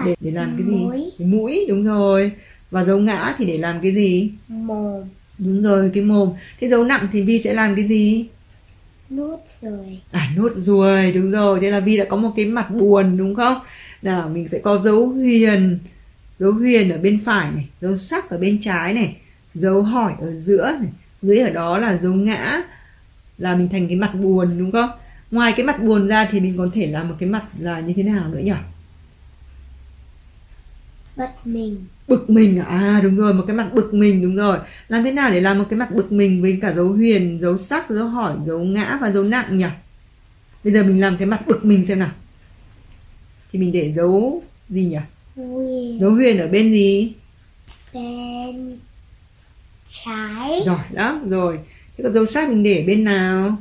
để 0.04 0.14
để 0.20 0.30
làm 0.30 0.54
cái 0.58 0.66
gì? 0.66 0.84
mũi. 0.84 1.12
Cái 1.18 1.28
mũi 1.28 1.66
đúng 1.68 1.84
rồi. 1.84 2.32
Và 2.70 2.84
dấu 2.84 2.98
ngã 2.98 3.34
thì 3.38 3.44
để 3.44 3.58
làm 3.58 3.80
cái 3.82 3.94
gì? 3.94 4.30
Mồm. 4.48 5.02
Đúng 5.38 5.62
rồi 5.62 5.90
cái 5.94 6.02
mồm. 6.02 6.32
Thế 6.60 6.68
dấu 6.68 6.84
nặng 6.84 7.06
thì 7.12 7.22
vi 7.22 7.38
sẽ 7.38 7.54
làm 7.54 7.74
cái 7.74 7.84
gì? 7.84 8.26
Nút 9.10 9.40
rồi. 9.62 10.00
À 10.10 10.30
nốt 10.36 10.52
ruồi 10.56 11.12
đúng 11.12 11.30
rồi. 11.30 11.60
Thế 11.60 11.70
là 11.70 11.80
vi 11.80 11.96
đã 11.96 12.04
có 12.04 12.16
một 12.16 12.32
cái 12.36 12.44
mặt 12.44 12.70
buồn 12.70 13.16
đúng 13.16 13.34
không? 13.34 13.58
Nào 14.02 14.28
mình 14.28 14.48
sẽ 14.52 14.58
có 14.58 14.82
dấu 14.84 15.06
huyền. 15.06 15.78
Dấu 16.38 16.52
huyền 16.52 16.90
ở 16.90 16.98
bên 16.98 17.20
phải 17.24 17.50
này 17.54 17.68
dấu 17.80 17.96
sắc 17.96 18.30
ở 18.30 18.38
bên 18.38 18.58
trái 18.60 18.94
này 18.94 19.16
dấu 19.54 19.82
hỏi 19.82 20.12
ở 20.20 20.40
giữa 20.40 20.76
này. 20.80 20.90
Dưới 21.22 21.38
ở 21.38 21.50
đó 21.50 21.78
là 21.78 21.98
dấu 22.02 22.12
ngã 22.12 22.62
là 23.38 23.56
mình 23.56 23.68
thành 23.68 23.88
cái 23.88 23.96
mặt 23.96 24.14
buồn 24.14 24.58
đúng 24.58 24.72
không? 24.72 24.90
Ngoài 25.30 25.52
cái 25.56 25.66
mặt 25.66 25.82
buồn 25.82 26.08
ra 26.08 26.28
thì 26.30 26.40
mình 26.40 26.54
còn 26.58 26.70
thể 26.70 26.86
làm 26.86 27.08
một 27.08 27.14
cái 27.18 27.28
mặt 27.28 27.44
là 27.58 27.80
như 27.80 27.92
thế 27.96 28.02
nào 28.02 28.28
nữa 28.28 28.40
nhỉ 28.44 28.52
bất 31.16 31.46
mình 31.46 31.84
bực 32.08 32.30
mình 32.30 32.58
à? 32.58 32.64
à 32.64 33.00
đúng 33.02 33.16
rồi 33.16 33.34
một 33.34 33.44
cái 33.46 33.56
mặt 33.56 33.70
bực 33.72 33.94
mình 33.94 34.22
đúng 34.22 34.36
rồi. 34.36 34.58
Làm 34.88 35.04
thế 35.04 35.12
nào 35.12 35.30
để 35.30 35.40
làm 35.40 35.58
một 35.58 35.64
cái 35.70 35.78
mặt 35.78 35.90
bực 35.90 36.12
mình 36.12 36.42
với 36.42 36.58
cả 36.62 36.72
dấu 36.72 36.88
huyền 36.88 37.38
dấu 37.40 37.58
sắc 37.58 37.90
dấu 37.90 38.08
hỏi 38.08 38.36
dấu 38.46 38.58
ngã 38.58 38.98
và 39.00 39.10
dấu 39.10 39.24
nặng 39.24 39.58
nhỉ? 39.58 39.66
Bây 40.64 40.72
giờ 40.72 40.82
mình 40.82 41.00
làm 41.00 41.16
cái 41.16 41.26
mặt 41.26 41.46
bực 41.46 41.64
mình 41.64 41.86
xem 41.86 41.98
nào. 41.98 42.10
Thì 43.52 43.58
mình 43.58 43.72
để 43.72 43.92
dấu 43.96 44.42
gì 44.68 44.84
nhỉ? 44.84 44.98
Huyền. 45.36 46.00
Dấu 46.00 46.10
huyền 46.10 46.38
ở 46.38 46.48
bên 46.48 46.72
gì? 46.72 47.12
Bên 47.94 48.78
trái. 49.88 50.62
Giỏi 50.66 50.84
lắm 50.90 51.30
rồi. 51.30 51.58
Thế 51.96 52.04
còn 52.04 52.14
dấu 52.14 52.26
sắc 52.26 52.48
mình 52.48 52.62
để 52.62 52.84
bên 52.86 53.04
nào? 53.04 53.56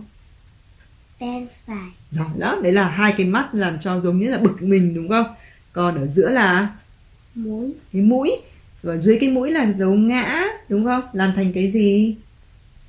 Bên 1.19 1.47
phải. 1.67 1.89
Giỏi 2.11 2.29
lắm 2.37 2.63
đấy 2.63 2.71
là 2.71 2.89
hai 2.89 3.13
cái 3.17 3.25
mắt 3.25 3.55
làm 3.55 3.77
cho 3.81 4.01
giống 4.01 4.19
như 4.19 4.31
là 4.31 4.37
bực 4.37 4.61
mình 4.61 4.93
đúng 4.95 5.09
không? 5.09 5.25
Còn 5.73 5.95
ở 5.95 6.07
giữa 6.07 6.29
là 6.29 6.69
mũi. 7.35 7.73
Cái 7.93 8.01
mũi? 8.01 8.31
Và 8.83 8.97
dưới 8.97 9.17
cái 9.21 9.29
mũi 9.29 9.51
là 9.51 9.73
dấu 9.77 9.93
ngã 9.93 10.43
đúng 10.69 10.85
không? 10.85 11.03
Làm 11.13 11.33
thành 11.35 11.53
cái 11.53 11.71
gì? 11.71 12.15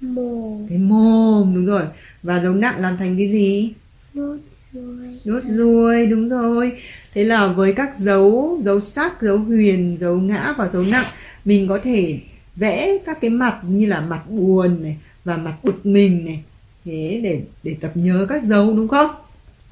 Mồm. 0.00 0.66
Cái 0.68 0.78
mồm 0.78 1.54
đúng 1.54 1.66
rồi. 1.66 1.82
Và 2.22 2.42
dấu 2.42 2.54
nặng 2.54 2.74
làm 2.78 2.96
thành 2.96 3.16
cái 3.18 3.28
gì? 3.28 3.72
Nút 4.14 4.40
ruồi. 4.72 5.20
Nốt 5.24 5.40
ruồi 5.48 6.06
đúng 6.06 6.28
rồi. 6.28 6.72
Thế 7.14 7.24
là 7.24 7.46
với 7.46 7.72
các 7.72 7.96
dấu 7.96 8.60
dấu 8.62 8.80
sắc 8.80 9.22
dấu 9.22 9.38
huyền 9.38 9.96
dấu 10.00 10.16
ngã 10.16 10.54
và 10.58 10.68
dấu 10.72 10.84
nặng 10.90 11.06
mình 11.44 11.68
có 11.68 11.78
thể 11.84 12.20
vẽ 12.56 12.98
các 13.06 13.20
cái 13.20 13.30
mặt 13.30 13.58
như 13.68 13.86
là 13.86 14.00
mặt 14.00 14.30
buồn 14.30 14.82
này 14.82 14.96
và 15.24 15.36
mặt 15.36 15.54
bực 15.62 15.86
mình 15.86 16.24
này. 16.24 16.42
Thế 16.84 17.20
để 17.22 17.40
để 17.62 17.76
tập 17.80 17.90
nhớ 17.94 18.26
các 18.28 18.44
dấu 18.44 18.76
đúng 18.76 18.88
không? 18.88 19.10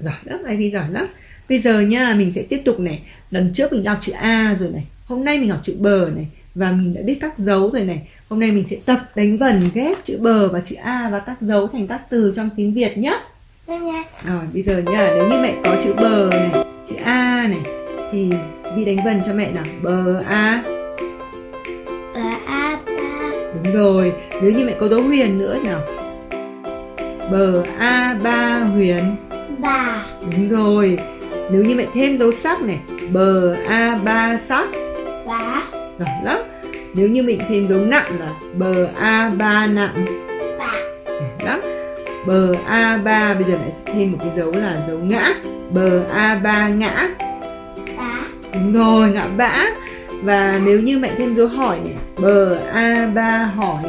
Giỏi 0.01 0.15
lắm 0.25 0.41
Ivy 0.49 0.71
giỏi 0.71 0.91
lắm 0.91 1.07
bây 1.49 1.59
giờ 1.59 1.81
nha 1.81 2.15
mình 2.19 2.33
sẽ 2.35 2.43
tiếp 2.43 2.63
tục 2.65 2.81
này. 2.81 3.03
Lần 3.31 3.53
trước 3.55 3.73
mình 3.73 3.85
học 3.85 3.99
chữ 4.01 4.13
A 4.13 4.57
rồi 4.61 4.71
này. 4.71 4.85
Hôm 5.07 5.25
nay 5.25 5.39
mình 5.39 5.51
học 5.51 5.61
chữ 5.63 5.77
bờ 5.79 6.11
này. 6.17 6.27
Và 6.55 6.73
mình 6.73 6.95
đã 6.95 7.03
biết 7.03 7.19
các 7.21 7.39
dấu 7.39 7.71
rồi 7.71 7.85
này. 7.85 8.09
Hôm 8.29 8.41
nay 8.41 8.53
mình 8.53 8.65
sẽ 8.71 8.77
tập 8.85 8.99
đánh 9.15 9.39
vần 9.39 9.71
ghép 9.75 10.05
chữ 10.05 10.19
bờ 10.21 10.49
và 10.49 10.61
chữ 10.61 10.77
A 10.77 11.09
và 11.13 11.19
các 11.19 11.37
dấu 11.41 11.69
thành 11.69 11.87
các 11.87 12.01
từ 12.11 12.33
trong 12.37 12.51
tiếng 12.57 12.75
Việt 12.75 12.99
nhé 12.99 13.19
rồi 13.67 14.45
bây 14.53 14.63
giờ 14.63 14.79
nha 14.79 15.11
nếu 15.15 15.29
như 15.29 15.39
mẹ 15.43 15.55
có 15.65 15.77
chữ 15.85 15.95
bờ 15.95 16.31
này 16.33 16.65
chữ 16.89 16.95
A 17.05 17.49
này 17.49 17.61
thì 18.13 18.31
Vi 18.77 18.85
đánh 18.85 19.05
vần 19.05 19.23
cho 19.27 19.33
mẹ 19.33 19.53
nào? 19.53 19.65
Bờ 19.83 20.23
A. 20.29 20.63
Ở 22.15 22.23
a 22.47 22.79
ba 22.87 23.31
đúng 23.55 23.75
rồi. 23.75 24.13
Nếu 24.43 24.53
như 24.53 24.65
mẹ 24.65 24.75
có 24.81 24.89
dấu 24.89 25.03
huyền 25.03 25.39
nữa 25.39 25.59
nào? 25.65 25.81
Bờ 27.31 27.63
A 27.79 28.19
ba 28.23 28.59
huyền. 28.59 29.17
Bà 29.59 30.07
đúng 30.21 30.49
rồi 30.49 30.99
nếu 31.51 31.65
như 31.65 31.75
mẹ 31.75 31.87
thêm 31.95 32.19
dấu 32.19 32.33
sắc 32.33 32.63
này 32.63 32.79
bờ 33.13 33.57
A 33.69 33.99
ba 34.05 34.39
sắc 34.39 34.69
bá 35.27 35.63
giỏi 35.99 36.09
lắm 36.23 36.39
nếu 36.95 37.09
như 37.09 37.23
mình 37.23 37.41
thêm 37.49 37.69
dấu 37.69 37.79
nặng 37.79 38.19
là 38.21 38.33
bờ 38.59 38.89
A 39.01 39.31
ba 39.39 39.67
nặng. 39.67 40.07
Giỏi 41.07 41.45
lắm 41.45 41.61
bờ 42.27 42.55
A 42.67 42.97
ba 43.05 43.35
bây 43.35 43.45
giờ 43.45 43.53
lại 43.53 43.73
thêm 43.87 44.13
một 44.13 44.19
cái 44.21 44.31
dấu 44.37 44.53
là 44.53 44.85
dấu 44.89 44.99
ngã. 44.99 45.35
Bờ 45.71 46.05
A 46.13 46.35
ba 46.35 46.69
ngã. 46.69 47.09
Bá 47.97 48.21
Đúng 48.55 48.73
rồi, 48.73 49.11
ngã 49.11 49.27
bã. 49.37 49.65
Và 50.23 50.61
nếu 50.65 50.81
như 50.81 50.99
mẹ 50.99 51.13
thêm 51.19 51.35
dấu 51.35 51.47
hỏi 51.47 51.79
này, 51.85 51.95
bờ 52.19 52.59
a 52.73 53.11
ba 53.15 53.51
hỏi. 53.57 53.83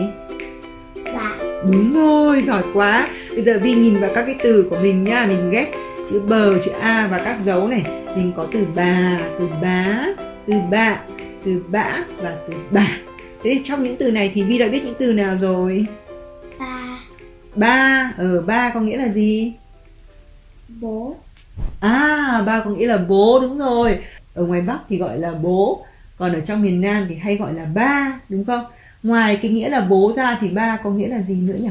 bạ 1.05 1.31
Đúng 1.63 1.93
rồi, 1.93 2.43
giỏi 2.47 2.63
quá. 2.73 3.07
Bây 3.29 3.43
giờ 3.43 3.59
Vi 3.63 3.73
nhìn 3.73 3.97
vào 3.97 4.09
các 4.15 4.23
cái 4.25 4.35
từ 4.43 4.67
của 4.69 4.77
mình 4.81 5.03
nhá, 5.03 5.25
mình 5.27 5.51
ghép 5.51 5.67
chữ 6.09 6.21
bờ, 6.27 6.61
chữ 6.61 6.71
a 6.71 7.07
và 7.11 7.21
các 7.25 7.37
dấu 7.45 7.67
này. 7.67 7.83
Mình 8.15 8.33
có 8.35 8.47
từ 8.53 8.67
bà, 8.75 9.19
từ 9.39 9.49
bá, 9.61 10.05
từ 10.47 10.53
bạ, 10.71 10.99
từ 11.45 11.63
bã 11.67 11.97
và 12.17 12.35
từ 12.47 12.53
bà. 12.71 12.87
Thế 13.43 13.61
trong 13.63 13.83
những 13.83 13.95
từ 13.97 14.11
này 14.11 14.31
thì 14.33 14.43
Vi 14.43 14.57
đã 14.57 14.67
biết 14.67 14.83
những 14.85 14.95
từ 14.99 15.13
nào 15.13 15.37
rồi? 15.41 15.85
ba 16.59 16.99
Ba, 17.55 18.11
ở 18.17 18.41
ba 18.41 18.71
có 18.73 18.79
nghĩa 18.79 18.97
là 18.97 19.07
gì? 19.07 19.53
bố 20.81 21.15
À, 21.79 22.43
ba 22.45 22.61
có 22.65 22.69
nghĩa 22.71 22.87
là 22.87 22.97
bố 22.97 23.39
đúng 23.41 23.57
rồi. 23.57 23.99
Ở 24.33 24.45
ngoài 24.45 24.61
Bắc 24.61 24.79
thì 24.89 24.97
gọi 24.97 25.17
là 25.17 25.31
bố, 25.31 25.85
còn 26.17 26.33
ở 26.33 26.39
trong 26.39 26.61
miền 26.61 26.81
Nam 26.81 27.05
thì 27.09 27.15
hay 27.15 27.37
gọi 27.37 27.53
là 27.53 27.65
ba, 27.73 28.19
đúng 28.29 28.45
không? 28.45 28.65
Ngoài 29.03 29.39
cái 29.41 29.51
nghĩa 29.51 29.69
là 29.69 29.81
bố 29.81 30.13
ra 30.15 30.37
thì 30.41 30.49
ba 30.49 30.77
có 30.83 30.89
nghĩa 30.89 31.07
là 31.07 31.21
gì 31.21 31.41
nữa 31.41 31.55
nhỉ? 31.59 31.69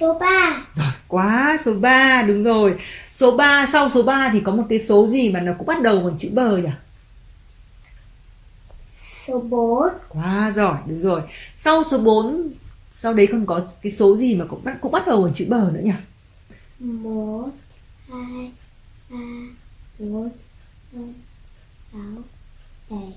Số 0.00 0.18
ba 0.18 0.66
Giỏi 0.74 0.92
quá, 1.08 1.58
số 1.64 1.74
3 1.74 2.22
đúng 2.22 2.44
rồi. 2.44 2.74
Số 3.14 3.36
3 3.36 3.66
sau 3.72 3.90
số 3.90 4.02
3 4.02 4.30
thì 4.32 4.40
có 4.40 4.52
một 4.52 4.64
cái 4.68 4.80
số 4.88 5.08
gì 5.08 5.30
mà 5.32 5.40
nó 5.40 5.52
cũng 5.58 5.66
bắt 5.66 5.82
đầu 5.82 6.00
bằng 6.00 6.18
chữ 6.18 6.28
bờ 6.32 6.56
nhỉ? 6.56 6.68
số 9.26 9.40
bốn 9.40 9.88
Quá 10.08 10.52
giỏi, 10.54 10.76
đúng 10.86 11.02
rồi. 11.02 11.20
Sau 11.56 11.84
số 11.84 11.98
4 11.98 12.48
sau 13.02 13.14
đấy 13.14 13.26
còn 13.32 13.46
có 13.46 13.60
cái 13.82 13.92
số 13.92 14.16
gì 14.16 14.34
mà 14.34 14.44
cũng 14.44 14.64
bắt 14.64 14.76
cũng 14.80 14.92
bắt 14.92 15.06
đầu 15.06 15.22
bằng 15.22 15.34
chữ 15.34 15.46
bờ 15.48 15.70
nữa 15.74 15.80
nhỉ? 15.84 15.92
một 16.78 17.48
hai 18.08 18.52
ba 19.10 19.16
bốn 19.98 20.28
năm 20.92 21.14
sáu 21.92 22.00
bảy 22.90 23.12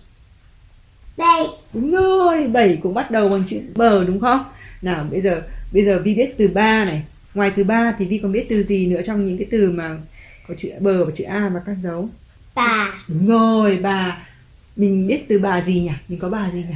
bảy 1.18 1.48
Đúng 1.74 1.92
rồi, 1.92 2.48
7 2.48 2.80
cũng 2.84 2.94
bắt 2.94 3.12
đầu 3.12 3.30
bằng 3.30 3.44
chữ 3.48 3.62
bờ 3.76 4.04
đúng 4.04 4.20
không? 4.20 4.46
Nào 4.82 5.08
bây 5.12 5.22
giờ 5.22 5.42
bây 5.72 5.86
giờ 5.86 6.02
Vi 6.04 6.16
biết 6.16 6.34
từ 6.38 6.48
3 6.48 6.86
này. 6.86 7.04
Ngoài 7.34 7.52
từ 7.56 7.64
3 7.64 7.94
thì 8.00 8.06
Vi 8.06 8.18
còn 8.18 8.32
biết 8.32 8.46
từ 8.50 8.64
gì 8.64 8.88
nữa 8.88 9.02
trong 9.06 9.28
những 9.28 9.38
cái 9.38 9.48
từ 9.52 9.72
mà 9.72 9.98
có 10.48 10.54
chữ 10.58 10.70
bờ 10.80 11.06
và 11.06 11.12
chữ 11.16 11.24
A 11.24 11.50
và 11.50 11.62
các 11.66 11.76
dấu? 11.84 12.10
bà 12.56 12.94
Đúng 13.08 13.28
rồi, 13.28 13.80
bà. 13.82 14.18
Mình 14.76 15.08
biết 15.08 15.26
từ 15.28 15.40
bà 15.40 15.62
gì 15.62 15.80
nhỉ? 15.80 15.92
Mình 16.08 16.20
có 16.20 16.30
bà 16.30 16.50
gì 16.52 16.64
nhỉ? 16.70 16.76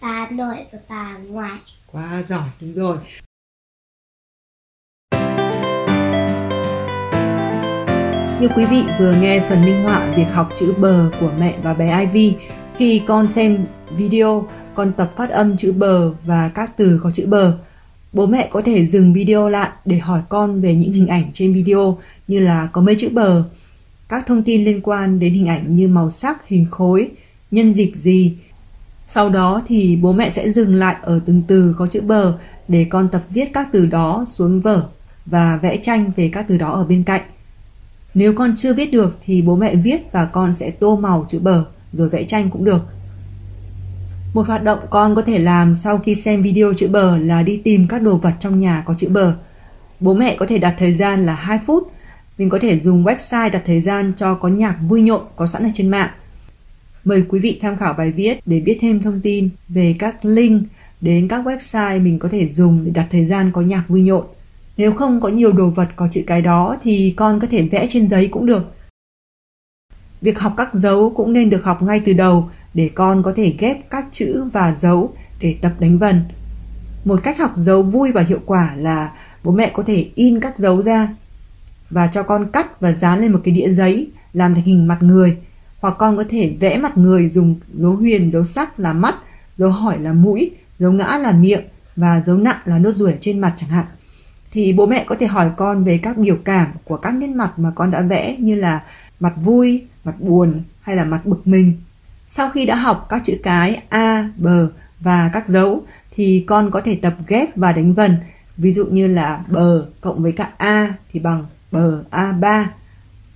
bà 0.00 0.28
nội 0.30 0.56
và 0.72 0.78
bà 0.88 1.16
ngoại 1.28 1.58
Quá 1.92 2.22
giỏi, 2.28 2.48
đúng 2.60 2.74
rồi. 2.74 2.96
Như 8.40 8.48
quý 8.56 8.64
vị 8.64 8.82
vừa 8.98 9.14
nghe 9.20 9.40
phần 9.48 9.64
minh 9.64 9.82
họa 9.82 10.12
việc 10.16 10.26
học 10.32 10.52
chữ 10.58 10.74
bờ 10.78 11.10
của 11.20 11.32
mẹ 11.38 11.58
và 11.62 11.74
bé 11.74 12.00
Ivy. 12.00 12.34
Khi 12.76 13.02
con 13.06 13.32
xem 13.32 13.66
video, 13.96 14.48
con 14.74 14.92
tập 14.92 15.12
phát 15.16 15.30
âm 15.30 15.56
chữ 15.56 15.72
bờ 15.72 16.12
và 16.24 16.48
các 16.48 16.76
từ 16.76 17.00
có 17.02 17.10
chữ 17.10 17.26
bờ. 17.26 17.58
Bố 18.12 18.26
mẹ 18.26 18.48
có 18.52 18.62
thể 18.62 18.86
dừng 18.86 19.12
video 19.12 19.48
lại 19.48 19.70
để 19.84 19.98
hỏi 19.98 20.20
con 20.28 20.60
về 20.60 20.74
những 20.74 20.92
hình 20.92 21.06
ảnh 21.06 21.30
trên 21.34 21.54
video 21.54 21.98
như 22.28 22.38
là 22.40 22.68
có 22.72 22.80
mấy 22.80 22.94
chữ 22.94 23.08
bờ, 23.12 23.44
các 24.08 24.26
thông 24.26 24.42
tin 24.42 24.64
liên 24.64 24.80
quan 24.80 25.18
đến 25.18 25.34
hình 25.34 25.46
ảnh 25.46 25.76
như 25.76 25.88
màu 25.88 26.10
sắc, 26.10 26.48
hình 26.48 26.66
khối, 26.70 27.10
nhân 27.50 27.74
dịch 27.74 27.96
gì. 27.96 28.34
Sau 29.08 29.28
đó 29.28 29.62
thì 29.68 29.98
bố 30.02 30.12
mẹ 30.12 30.30
sẽ 30.30 30.52
dừng 30.52 30.74
lại 30.74 30.96
ở 31.02 31.20
từng 31.26 31.42
từ 31.46 31.74
có 31.78 31.86
chữ 31.86 32.00
bờ 32.00 32.38
để 32.68 32.86
con 32.90 33.08
tập 33.08 33.22
viết 33.30 33.52
các 33.52 33.68
từ 33.72 33.86
đó 33.86 34.26
xuống 34.32 34.60
vở 34.60 34.86
và 35.26 35.58
vẽ 35.62 35.76
tranh 35.76 36.12
về 36.16 36.30
các 36.32 36.44
từ 36.48 36.58
đó 36.58 36.72
ở 36.72 36.84
bên 36.84 37.02
cạnh. 37.02 37.22
Nếu 38.14 38.32
con 38.36 38.54
chưa 38.58 38.74
viết 38.74 38.92
được 38.92 39.16
thì 39.26 39.42
bố 39.42 39.56
mẹ 39.56 39.74
viết 39.76 40.12
và 40.12 40.24
con 40.24 40.54
sẽ 40.54 40.70
tô 40.70 40.96
màu 40.96 41.26
chữ 41.30 41.38
bờ 41.38 41.64
rồi 41.92 42.08
vẽ 42.08 42.24
tranh 42.24 42.50
cũng 42.50 42.64
được. 42.64 42.80
Một 44.34 44.46
hoạt 44.46 44.62
động 44.62 44.78
con 44.90 45.14
có 45.14 45.22
thể 45.22 45.38
làm 45.38 45.76
sau 45.76 45.98
khi 45.98 46.14
xem 46.14 46.42
video 46.42 46.74
chữ 46.74 46.88
bờ 46.88 47.18
là 47.18 47.42
đi 47.42 47.60
tìm 47.64 47.86
các 47.88 48.02
đồ 48.02 48.16
vật 48.16 48.32
trong 48.40 48.60
nhà 48.60 48.82
có 48.86 48.94
chữ 48.98 49.08
bờ. 49.10 49.36
Bố 50.00 50.14
mẹ 50.14 50.36
có 50.38 50.46
thể 50.46 50.58
đặt 50.58 50.74
thời 50.78 50.94
gian 50.94 51.26
là 51.26 51.34
2 51.34 51.58
phút. 51.66 51.92
Mình 52.38 52.50
có 52.50 52.58
thể 52.62 52.78
dùng 52.78 53.04
website 53.04 53.50
đặt 53.50 53.62
thời 53.66 53.80
gian 53.80 54.12
cho 54.16 54.34
có 54.34 54.48
nhạc 54.48 54.76
vui 54.88 55.02
nhộn, 55.02 55.22
có 55.36 55.46
sẵn 55.46 55.62
ở 55.62 55.68
trên 55.74 55.88
mạng. 55.88 56.10
Mời 57.04 57.24
quý 57.28 57.40
vị 57.40 57.58
tham 57.62 57.76
khảo 57.76 57.94
bài 57.98 58.10
viết 58.10 58.40
để 58.46 58.60
biết 58.60 58.78
thêm 58.80 59.02
thông 59.02 59.20
tin 59.20 59.48
về 59.68 59.96
các 59.98 60.24
link 60.24 60.62
đến 61.00 61.28
các 61.28 61.44
website 61.46 62.02
mình 62.02 62.18
có 62.18 62.28
thể 62.32 62.48
dùng 62.48 62.84
để 62.84 62.90
đặt 62.90 63.06
thời 63.12 63.26
gian 63.26 63.50
có 63.52 63.60
nhạc 63.60 63.84
vui 63.88 64.02
nhộn. 64.02 64.24
Nếu 64.76 64.92
không 64.92 65.20
có 65.20 65.28
nhiều 65.28 65.52
đồ 65.52 65.70
vật 65.70 65.88
có 65.96 66.08
chữ 66.12 66.22
cái 66.26 66.42
đó 66.42 66.76
thì 66.82 67.14
con 67.16 67.40
có 67.40 67.46
thể 67.50 67.62
vẽ 67.62 67.88
trên 67.92 68.08
giấy 68.08 68.28
cũng 68.30 68.46
được. 68.46 68.74
Việc 70.20 70.38
học 70.38 70.54
các 70.56 70.74
dấu 70.74 71.10
cũng 71.16 71.32
nên 71.32 71.50
được 71.50 71.64
học 71.64 71.82
ngay 71.82 72.02
từ 72.06 72.12
đầu 72.12 72.50
để 72.74 72.90
con 72.94 73.22
có 73.22 73.32
thể 73.36 73.54
ghép 73.58 73.90
các 73.90 74.04
chữ 74.12 74.44
và 74.52 74.76
dấu 74.80 75.14
để 75.40 75.56
tập 75.60 75.72
đánh 75.78 75.98
vần. 75.98 76.22
Một 77.04 77.20
cách 77.22 77.38
học 77.38 77.52
dấu 77.56 77.82
vui 77.82 78.12
và 78.12 78.22
hiệu 78.22 78.40
quả 78.46 78.74
là 78.76 79.12
bố 79.44 79.52
mẹ 79.52 79.70
có 79.74 79.82
thể 79.86 80.10
in 80.14 80.40
các 80.40 80.58
dấu 80.58 80.82
ra 80.82 81.08
và 81.90 82.06
cho 82.06 82.22
con 82.22 82.50
cắt 82.52 82.80
và 82.80 82.92
dán 82.92 83.20
lên 83.20 83.32
một 83.32 83.40
cái 83.44 83.54
đĩa 83.54 83.68
giấy 83.68 84.10
làm 84.32 84.54
thành 84.54 84.64
hình 84.64 84.88
mặt 84.88 84.98
người 85.00 85.36
hoặc 85.80 85.94
con 85.98 86.16
có 86.16 86.24
thể 86.28 86.56
vẽ 86.60 86.78
mặt 86.78 86.98
người 86.98 87.30
dùng 87.34 87.56
dấu 87.74 87.96
huyền, 87.96 88.30
dấu 88.32 88.44
sắc 88.44 88.80
là 88.80 88.92
mắt, 88.92 89.14
dấu 89.58 89.70
hỏi 89.70 89.98
là 89.98 90.12
mũi, 90.12 90.50
dấu 90.78 90.92
ngã 90.92 91.18
là 91.22 91.32
miệng 91.32 91.62
và 91.96 92.22
dấu 92.26 92.36
nặng 92.36 92.58
là 92.64 92.78
nốt 92.78 92.92
ruồi 92.92 93.14
trên 93.20 93.38
mặt 93.38 93.54
chẳng 93.60 93.70
hạn. 93.70 93.84
Thì 94.52 94.72
bố 94.72 94.86
mẹ 94.86 95.04
có 95.06 95.16
thể 95.20 95.26
hỏi 95.26 95.50
con 95.56 95.84
về 95.84 95.98
các 95.98 96.18
biểu 96.18 96.36
cảm 96.44 96.68
của 96.84 96.96
các 96.96 97.14
nét 97.14 97.26
mặt 97.26 97.58
mà 97.58 97.72
con 97.74 97.90
đã 97.90 98.00
vẽ 98.00 98.36
như 98.38 98.54
là 98.54 98.82
mặt 99.20 99.32
vui, 99.36 99.82
mặt 100.04 100.14
buồn 100.20 100.62
hay 100.80 100.96
là 100.96 101.04
mặt 101.04 101.20
bực 101.24 101.46
mình. 101.46 101.74
Sau 102.34 102.50
khi 102.50 102.66
đã 102.66 102.76
học 102.76 103.06
các 103.08 103.22
chữ 103.24 103.36
cái 103.42 103.82
A, 103.88 104.30
B 104.36 104.46
và 105.00 105.30
các 105.32 105.48
dấu 105.48 105.82
thì 106.16 106.44
con 106.46 106.70
có 106.70 106.80
thể 106.80 106.98
tập 107.02 107.14
ghép 107.26 107.56
và 107.56 107.72
đánh 107.72 107.94
vần. 107.94 108.16
Ví 108.56 108.74
dụ 108.74 108.86
như 108.86 109.06
là 109.06 109.44
bờ 109.48 109.86
cộng 110.00 110.22
với 110.22 110.32
cả 110.32 110.50
A 110.56 110.94
thì 111.12 111.20
bằng 111.20 111.44
bờ 111.72 112.04
A3 112.10 112.64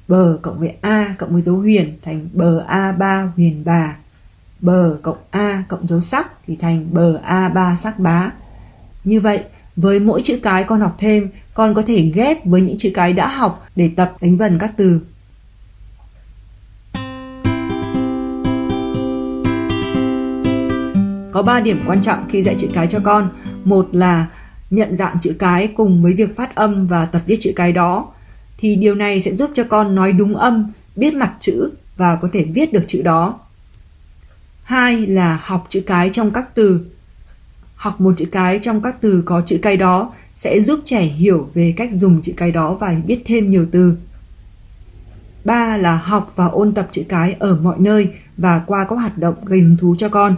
bờ 0.09 0.38
cộng 0.43 0.59
với 0.59 0.76
A 0.81 1.15
cộng 1.19 1.33
với 1.33 1.43
dấu 1.43 1.57
huyền 1.57 1.99
thành 2.03 2.29
bờ 2.33 2.65
A3 2.69 3.29
huyền 3.37 3.62
bà. 3.65 3.97
Bờ 4.61 4.99
cộng 5.03 5.19
A 5.31 5.65
cộng 5.69 5.87
dấu 5.87 6.00
sắc 6.00 6.31
thì 6.47 6.57
thành 6.57 6.87
bờ 6.91 7.21
A3 7.26 7.76
sắc 7.76 7.99
bá. 7.99 8.31
Như 9.05 9.21
vậy, 9.21 9.41
với 9.76 10.00
mỗi 10.00 10.23
chữ 10.25 10.38
cái 10.43 10.65
con 10.65 10.81
học 10.81 10.97
thêm, 10.99 11.29
con 11.55 11.75
có 11.75 11.83
thể 11.87 12.03
ghép 12.15 12.45
với 12.45 12.61
những 12.61 12.79
chữ 12.79 12.91
cái 12.95 13.12
đã 13.12 13.29
học 13.29 13.67
để 13.76 13.91
tập 13.97 14.12
đánh 14.21 14.37
vần 14.37 14.59
các 14.59 14.73
từ. 14.76 15.00
Có 21.37 21.43
3 21.43 21.61
điểm 21.61 21.81
quan 21.87 22.02
trọng 22.02 22.28
khi 22.28 22.43
dạy 22.43 22.57
chữ 22.61 22.69
cái 22.75 22.88
cho 22.90 23.00
con. 23.05 23.31
Một 23.64 23.88
là 23.93 24.26
nhận 24.71 24.97
dạng 24.97 25.16
chữ 25.23 25.37
cái 25.38 25.69
cùng 25.76 26.02
với 26.02 26.12
việc 26.12 26.37
phát 26.37 26.55
âm 26.55 26.87
và 26.87 27.07
tập 27.07 27.23
viết 27.26 27.38
chữ 27.40 27.52
cái 27.57 27.73
đó 27.73 28.09
thì 28.59 28.76
điều 28.76 28.95
này 28.95 29.21
sẽ 29.21 29.35
giúp 29.35 29.50
cho 29.57 29.64
con 29.64 29.95
nói 29.95 30.12
đúng 30.12 30.37
âm, 30.37 30.73
biết 30.97 31.14
mặt 31.14 31.35
chữ 31.40 31.71
và 31.97 32.19
có 32.23 32.28
thể 32.33 32.45
viết 32.55 32.73
được 32.73 32.85
chữ 32.88 33.02
đó. 33.02 33.38
Hai 34.62 35.07
là 35.07 35.40
học 35.45 35.66
chữ 35.71 35.83
cái 35.87 36.11
trong 36.12 36.31
các 36.31 36.55
từ. 36.55 36.81
Học 37.75 38.00
một 38.00 38.14
chữ 38.19 38.25
cái 38.33 38.59
trong 38.62 38.83
các 38.83 39.00
từ 39.00 39.23
có 39.26 39.43
chữ 39.47 39.59
cái 39.62 39.76
đó 39.76 40.12
sẽ 40.37 40.62
giúp 40.62 40.81
trẻ 40.85 41.02
hiểu 41.02 41.50
về 41.55 41.75
cách 41.76 41.90
dùng 41.93 42.23
chữ 42.23 42.33
cái 42.37 42.52
đó 42.52 42.75
và 42.75 42.95
biết 43.07 43.23
thêm 43.26 43.50
nhiều 43.50 43.66
từ. 43.71 43.97
Ba 45.45 45.76
là 45.76 45.97
học 45.97 46.33
và 46.37 46.47
ôn 46.47 46.73
tập 46.73 46.88
chữ 46.93 47.02
cái 47.09 47.37
ở 47.38 47.57
mọi 47.57 47.76
nơi 47.78 48.12
và 48.37 48.62
qua 48.66 48.85
các 48.85 48.97
hoạt 48.97 49.19
động 49.19 49.35
gây 49.45 49.61
hứng 49.61 49.76
thú 49.76 49.97
cho 49.99 50.09
con. 50.09 50.37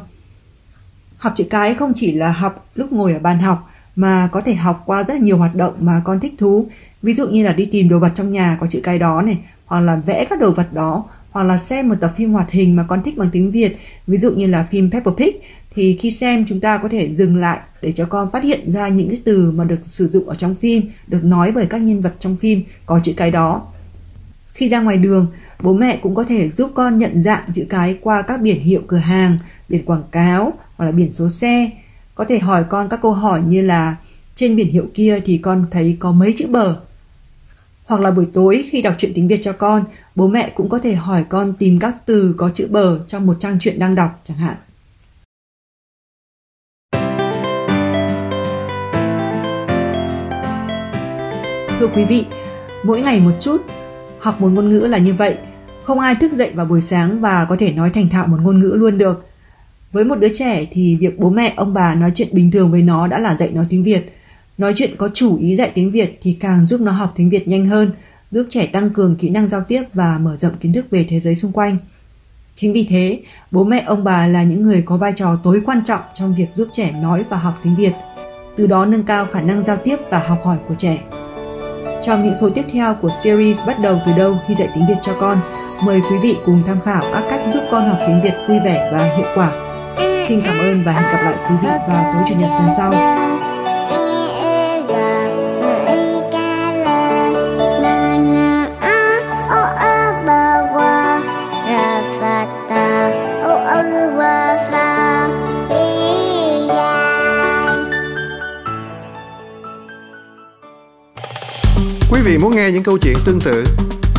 Học 1.19 1.35
chữ 1.37 1.45
cái 1.51 1.75
không 1.75 1.93
chỉ 1.97 2.13
là 2.13 2.33
học 2.33 2.67
lúc 2.75 2.93
ngồi 2.93 3.13
ở 3.13 3.19
bàn 3.19 3.39
học, 3.39 3.71
mà 3.97 4.29
có 4.33 4.41
thể 4.41 4.55
học 4.55 4.83
qua 4.87 5.03
rất 5.03 5.21
nhiều 5.21 5.37
hoạt 5.39 5.55
động 5.55 5.75
mà 5.81 6.03
con 6.05 6.21
thích 6.21 6.35
thú. 6.39 6.67
Ví 7.03 7.15
dụ 7.15 7.29
như 7.29 7.45
là 7.45 7.53
đi 7.53 7.69
tìm 7.73 7.89
đồ 7.89 7.99
vật 7.99 8.13
trong 8.15 8.33
nhà 8.33 8.57
có 8.61 8.67
chữ 8.71 8.81
cái 8.83 8.99
đó 8.99 9.23
này, 9.23 9.39
hoặc 9.67 9.81
là 9.81 9.97
vẽ 9.97 10.25
các 10.31 10.41
đồ 10.41 10.51
vật 10.51 10.73
đó, 10.73 11.05
hoặc 11.31 11.43
là 11.43 11.59
xem 11.59 11.89
một 11.89 11.95
tập 12.01 12.13
phim 12.17 12.33
hoạt 12.33 12.51
hình 12.51 12.77
mà 12.77 12.85
con 12.89 13.03
thích 13.03 13.17
bằng 13.17 13.29
tiếng 13.33 13.51
Việt. 13.51 13.77
Ví 14.07 14.19
dụ 14.19 14.31
như 14.31 14.47
là 14.47 14.67
phim 14.71 14.91
Peppa 14.91 15.11
Pig, 15.11 15.37
thì 15.75 15.99
khi 16.03 16.11
xem 16.11 16.45
chúng 16.49 16.61
ta 16.61 16.79
có 16.79 16.89
thể 16.89 17.15
dừng 17.15 17.37
lại 17.37 17.59
để 17.83 17.93
cho 17.93 18.05
con 18.05 18.31
phát 18.31 18.43
hiện 18.43 18.73
ra 18.73 18.89
những 18.89 19.09
cái 19.09 19.21
từ 19.25 19.51
mà 19.51 19.65
được 19.65 19.81
sử 19.87 20.09
dụng 20.09 20.29
ở 20.29 20.35
trong 20.35 20.55
phim, 20.55 20.83
được 21.07 21.25
nói 21.25 21.53
bởi 21.53 21.67
các 21.67 21.79
nhân 21.79 22.01
vật 22.01 22.15
trong 22.21 22.37
phim 22.37 22.63
có 22.87 23.01
chữ 23.05 23.13
cái 23.17 23.31
đó. 23.31 23.63
Khi 24.53 24.69
ra 24.69 24.81
ngoài 24.81 24.97
đường, 24.97 25.27
bố 25.63 25.73
mẹ 25.73 25.99
cũng 26.03 26.15
có 26.15 26.25
thể 26.25 26.51
giúp 26.51 26.71
con 26.75 26.99
nhận 26.99 27.23
dạng 27.23 27.43
chữ 27.55 27.67
cái 27.69 27.99
qua 28.01 28.23
các 28.23 28.41
biển 28.41 28.61
hiệu 28.61 28.81
cửa 28.87 28.97
hàng, 28.97 29.39
biển 29.69 29.85
quảng 29.85 30.03
cáo 30.11 30.53
hoặc 30.79 30.85
là 30.87 30.93
biển 30.93 31.13
số 31.13 31.29
xe 31.29 31.71
có 32.15 32.25
thể 32.29 32.39
hỏi 32.39 32.65
con 32.69 32.89
các 32.89 33.01
câu 33.03 33.13
hỏi 33.13 33.43
như 33.47 33.63
là 33.63 33.97
trên 34.37 34.57
biển 34.57 34.73
hiệu 34.73 34.87
kia 34.95 35.21
thì 35.25 35.39
con 35.39 35.67
thấy 35.71 35.97
có 36.01 36.13
mấy 36.13 36.35
chữ 36.39 36.47
bờ 36.47 36.77
hoặc 37.89 38.01
là 38.01 38.11
buổi 38.11 38.27
tối 38.35 38.69
khi 38.71 38.83
đọc 38.83 38.95
truyện 38.99 39.13
tiếng 39.15 39.29
Việt 39.29 39.41
cho 39.43 39.53
con, 39.53 39.85
bố 40.15 40.29
mẹ 40.29 40.53
cũng 40.55 40.69
có 40.69 40.79
thể 40.79 40.95
hỏi 40.95 41.25
con 41.29 41.53
tìm 41.59 41.79
các 41.79 41.97
từ 42.07 42.35
có 42.37 42.51
chữ 42.55 42.69
bờ 42.71 43.01
trong 43.09 43.27
một 43.27 43.37
trang 43.41 43.59
truyện 43.59 43.79
đang 43.79 43.95
đọc 43.95 44.11
chẳng 44.29 44.37
hạn. 44.37 44.57
Thưa 51.81 51.89
quý 51.95 52.05
vị, 52.05 52.25
mỗi 52.85 53.01
ngày 53.01 53.21
một 53.21 53.33
chút, 53.41 53.63
học 54.19 54.41
một 54.41 54.49
ngôn 54.49 54.69
ngữ 54.69 54.81
là 54.81 54.99
như 54.99 55.15
vậy. 55.15 55.37
Không 55.85 56.01
ai 56.01 56.15
thức 56.15 56.33
dậy 56.33 56.51
vào 56.55 56.67
buổi 56.67 56.81
sáng 56.81 57.21
và 57.21 57.45
có 57.45 57.57
thể 57.57 57.73
nói 57.73 57.91
thành 57.91 58.09
thạo 58.09 58.27
một 58.27 58.39
ngôn 58.43 58.61
ngữ 58.61 58.73
luôn 58.75 58.99
được. 58.99 59.28
Với 59.93 60.05
một 60.05 60.15
đứa 60.15 60.35
trẻ 60.39 60.67
thì 60.73 60.97
việc 60.97 61.19
bố 61.19 61.31
mẹ 61.31 61.53
ông 61.57 61.75
bà 61.75 61.95
nói 61.95 62.13
chuyện 62.15 62.29
bình 62.33 62.51
thường 62.51 62.71
với 62.71 62.83
nó 62.83 63.07
đã 63.07 63.19
là 63.19 63.37
dạy 63.37 63.51
nó 63.53 63.65
tiếng 63.69 63.85
Việt 63.85 64.15
Nói 64.59 64.75
chuyện 64.77 64.97
có 64.97 65.09
chủ 65.15 65.39
ý 65.39 65.57
dạy 65.57 65.71
tiếng 65.75 65.91
Việt 65.91 66.19
thì 66.23 66.37
càng 66.41 66.67
giúp 66.67 66.81
nó 66.81 66.93
học 66.93 67.13
tiếng 67.17 67.31
Việt 67.31 67.49
nhanh 67.49 67.67
hơn, 67.67 67.91
giúp 68.31 68.47
trẻ 68.51 68.67
tăng 68.67 68.91
cường 68.91 69.17
kỹ 69.17 69.29
năng 69.29 69.49
giao 69.49 69.61
tiếp 69.69 69.83
và 69.95 70.19
mở 70.19 70.37
rộng 70.41 70.53
kiến 70.61 70.73
thức 70.73 70.87
về 70.91 71.07
thế 71.09 71.21
giới 71.21 71.35
xung 71.35 71.53
quanh. 71.53 71.77
Chính 72.57 72.73
vì 72.73 72.87
thế, 72.89 73.21
bố 73.51 73.65
mẹ 73.65 73.83
ông 73.87 74.05
bà 74.05 74.27
là 74.27 74.43
những 74.43 74.63
người 74.63 74.83
có 74.83 74.97
vai 74.97 75.13
trò 75.17 75.37
tối 75.45 75.63
quan 75.67 75.81
trọng 75.87 76.01
trong 76.19 76.35
việc 76.35 76.47
giúp 76.55 76.69
trẻ 76.73 76.95
nói 77.03 77.25
và 77.29 77.37
học 77.37 77.55
tiếng 77.65 77.75
Việt, 77.77 77.93
từ 78.57 78.67
đó 78.67 78.85
nâng 78.85 79.03
cao 79.03 79.27
khả 79.27 79.41
năng 79.41 79.65
giao 79.65 79.77
tiếp 79.77 79.97
và 80.11 80.19
học 80.19 80.39
hỏi 80.45 80.59
của 80.69 80.75
trẻ. 80.79 80.99
Trong 82.07 82.25
những 82.25 82.35
số 82.41 82.51
tiếp 82.51 82.65
theo 82.73 82.95
của 82.95 83.11
series 83.25 83.59
bắt 83.67 83.77
đầu 83.83 83.99
từ 84.07 84.13
đâu 84.17 84.37
khi 84.47 84.55
dạy 84.55 84.69
tiếng 84.75 84.87
Việt 84.89 84.99
cho 85.03 85.17
con, 85.21 85.41
mời 85.87 86.01
quý 86.11 86.17
vị 86.23 86.37
cùng 86.47 86.63
tham 86.67 86.79
khảo 86.85 87.03
các 87.13 87.25
cách 87.31 87.41
giúp 87.55 87.63
con 87.71 87.89
học 87.89 87.99
tiếng 88.07 88.23
Việt 88.23 88.35
vui 88.49 88.59
vẻ 88.65 88.91
và 88.93 89.17
hiệu 89.17 89.27
quả. 89.35 89.68
Xin 90.29 90.41
cảm 90.45 90.59
ơn 90.59 90.83
và 90.85 90.93
hẹn 90.93 91.03
gặp 91.13 91.23
lại 91.25 91.35
quý 91.49 91.57
vị 91.63 91.69
vào 91.89 92.13
tối 92.13 92.23
chủ 92.29 92.35
nhật 92.41 92.51
tuần 92.59 92.71
sau. 92.77 92.93
Quý 112.11 112.21
vị 112.25 112.39
muốn 112.39 112.57
nghe 112.57 112.71
những 112.71 112.83
câu 112.83 112.99
chuyện 112.99 113.17
tương 113.25 113.41
tự 113.41 113.65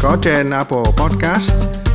có 0.01 0.17
trên 0.21 0.49
Apple 0.49 0.83
Podcast, 0.97 1.51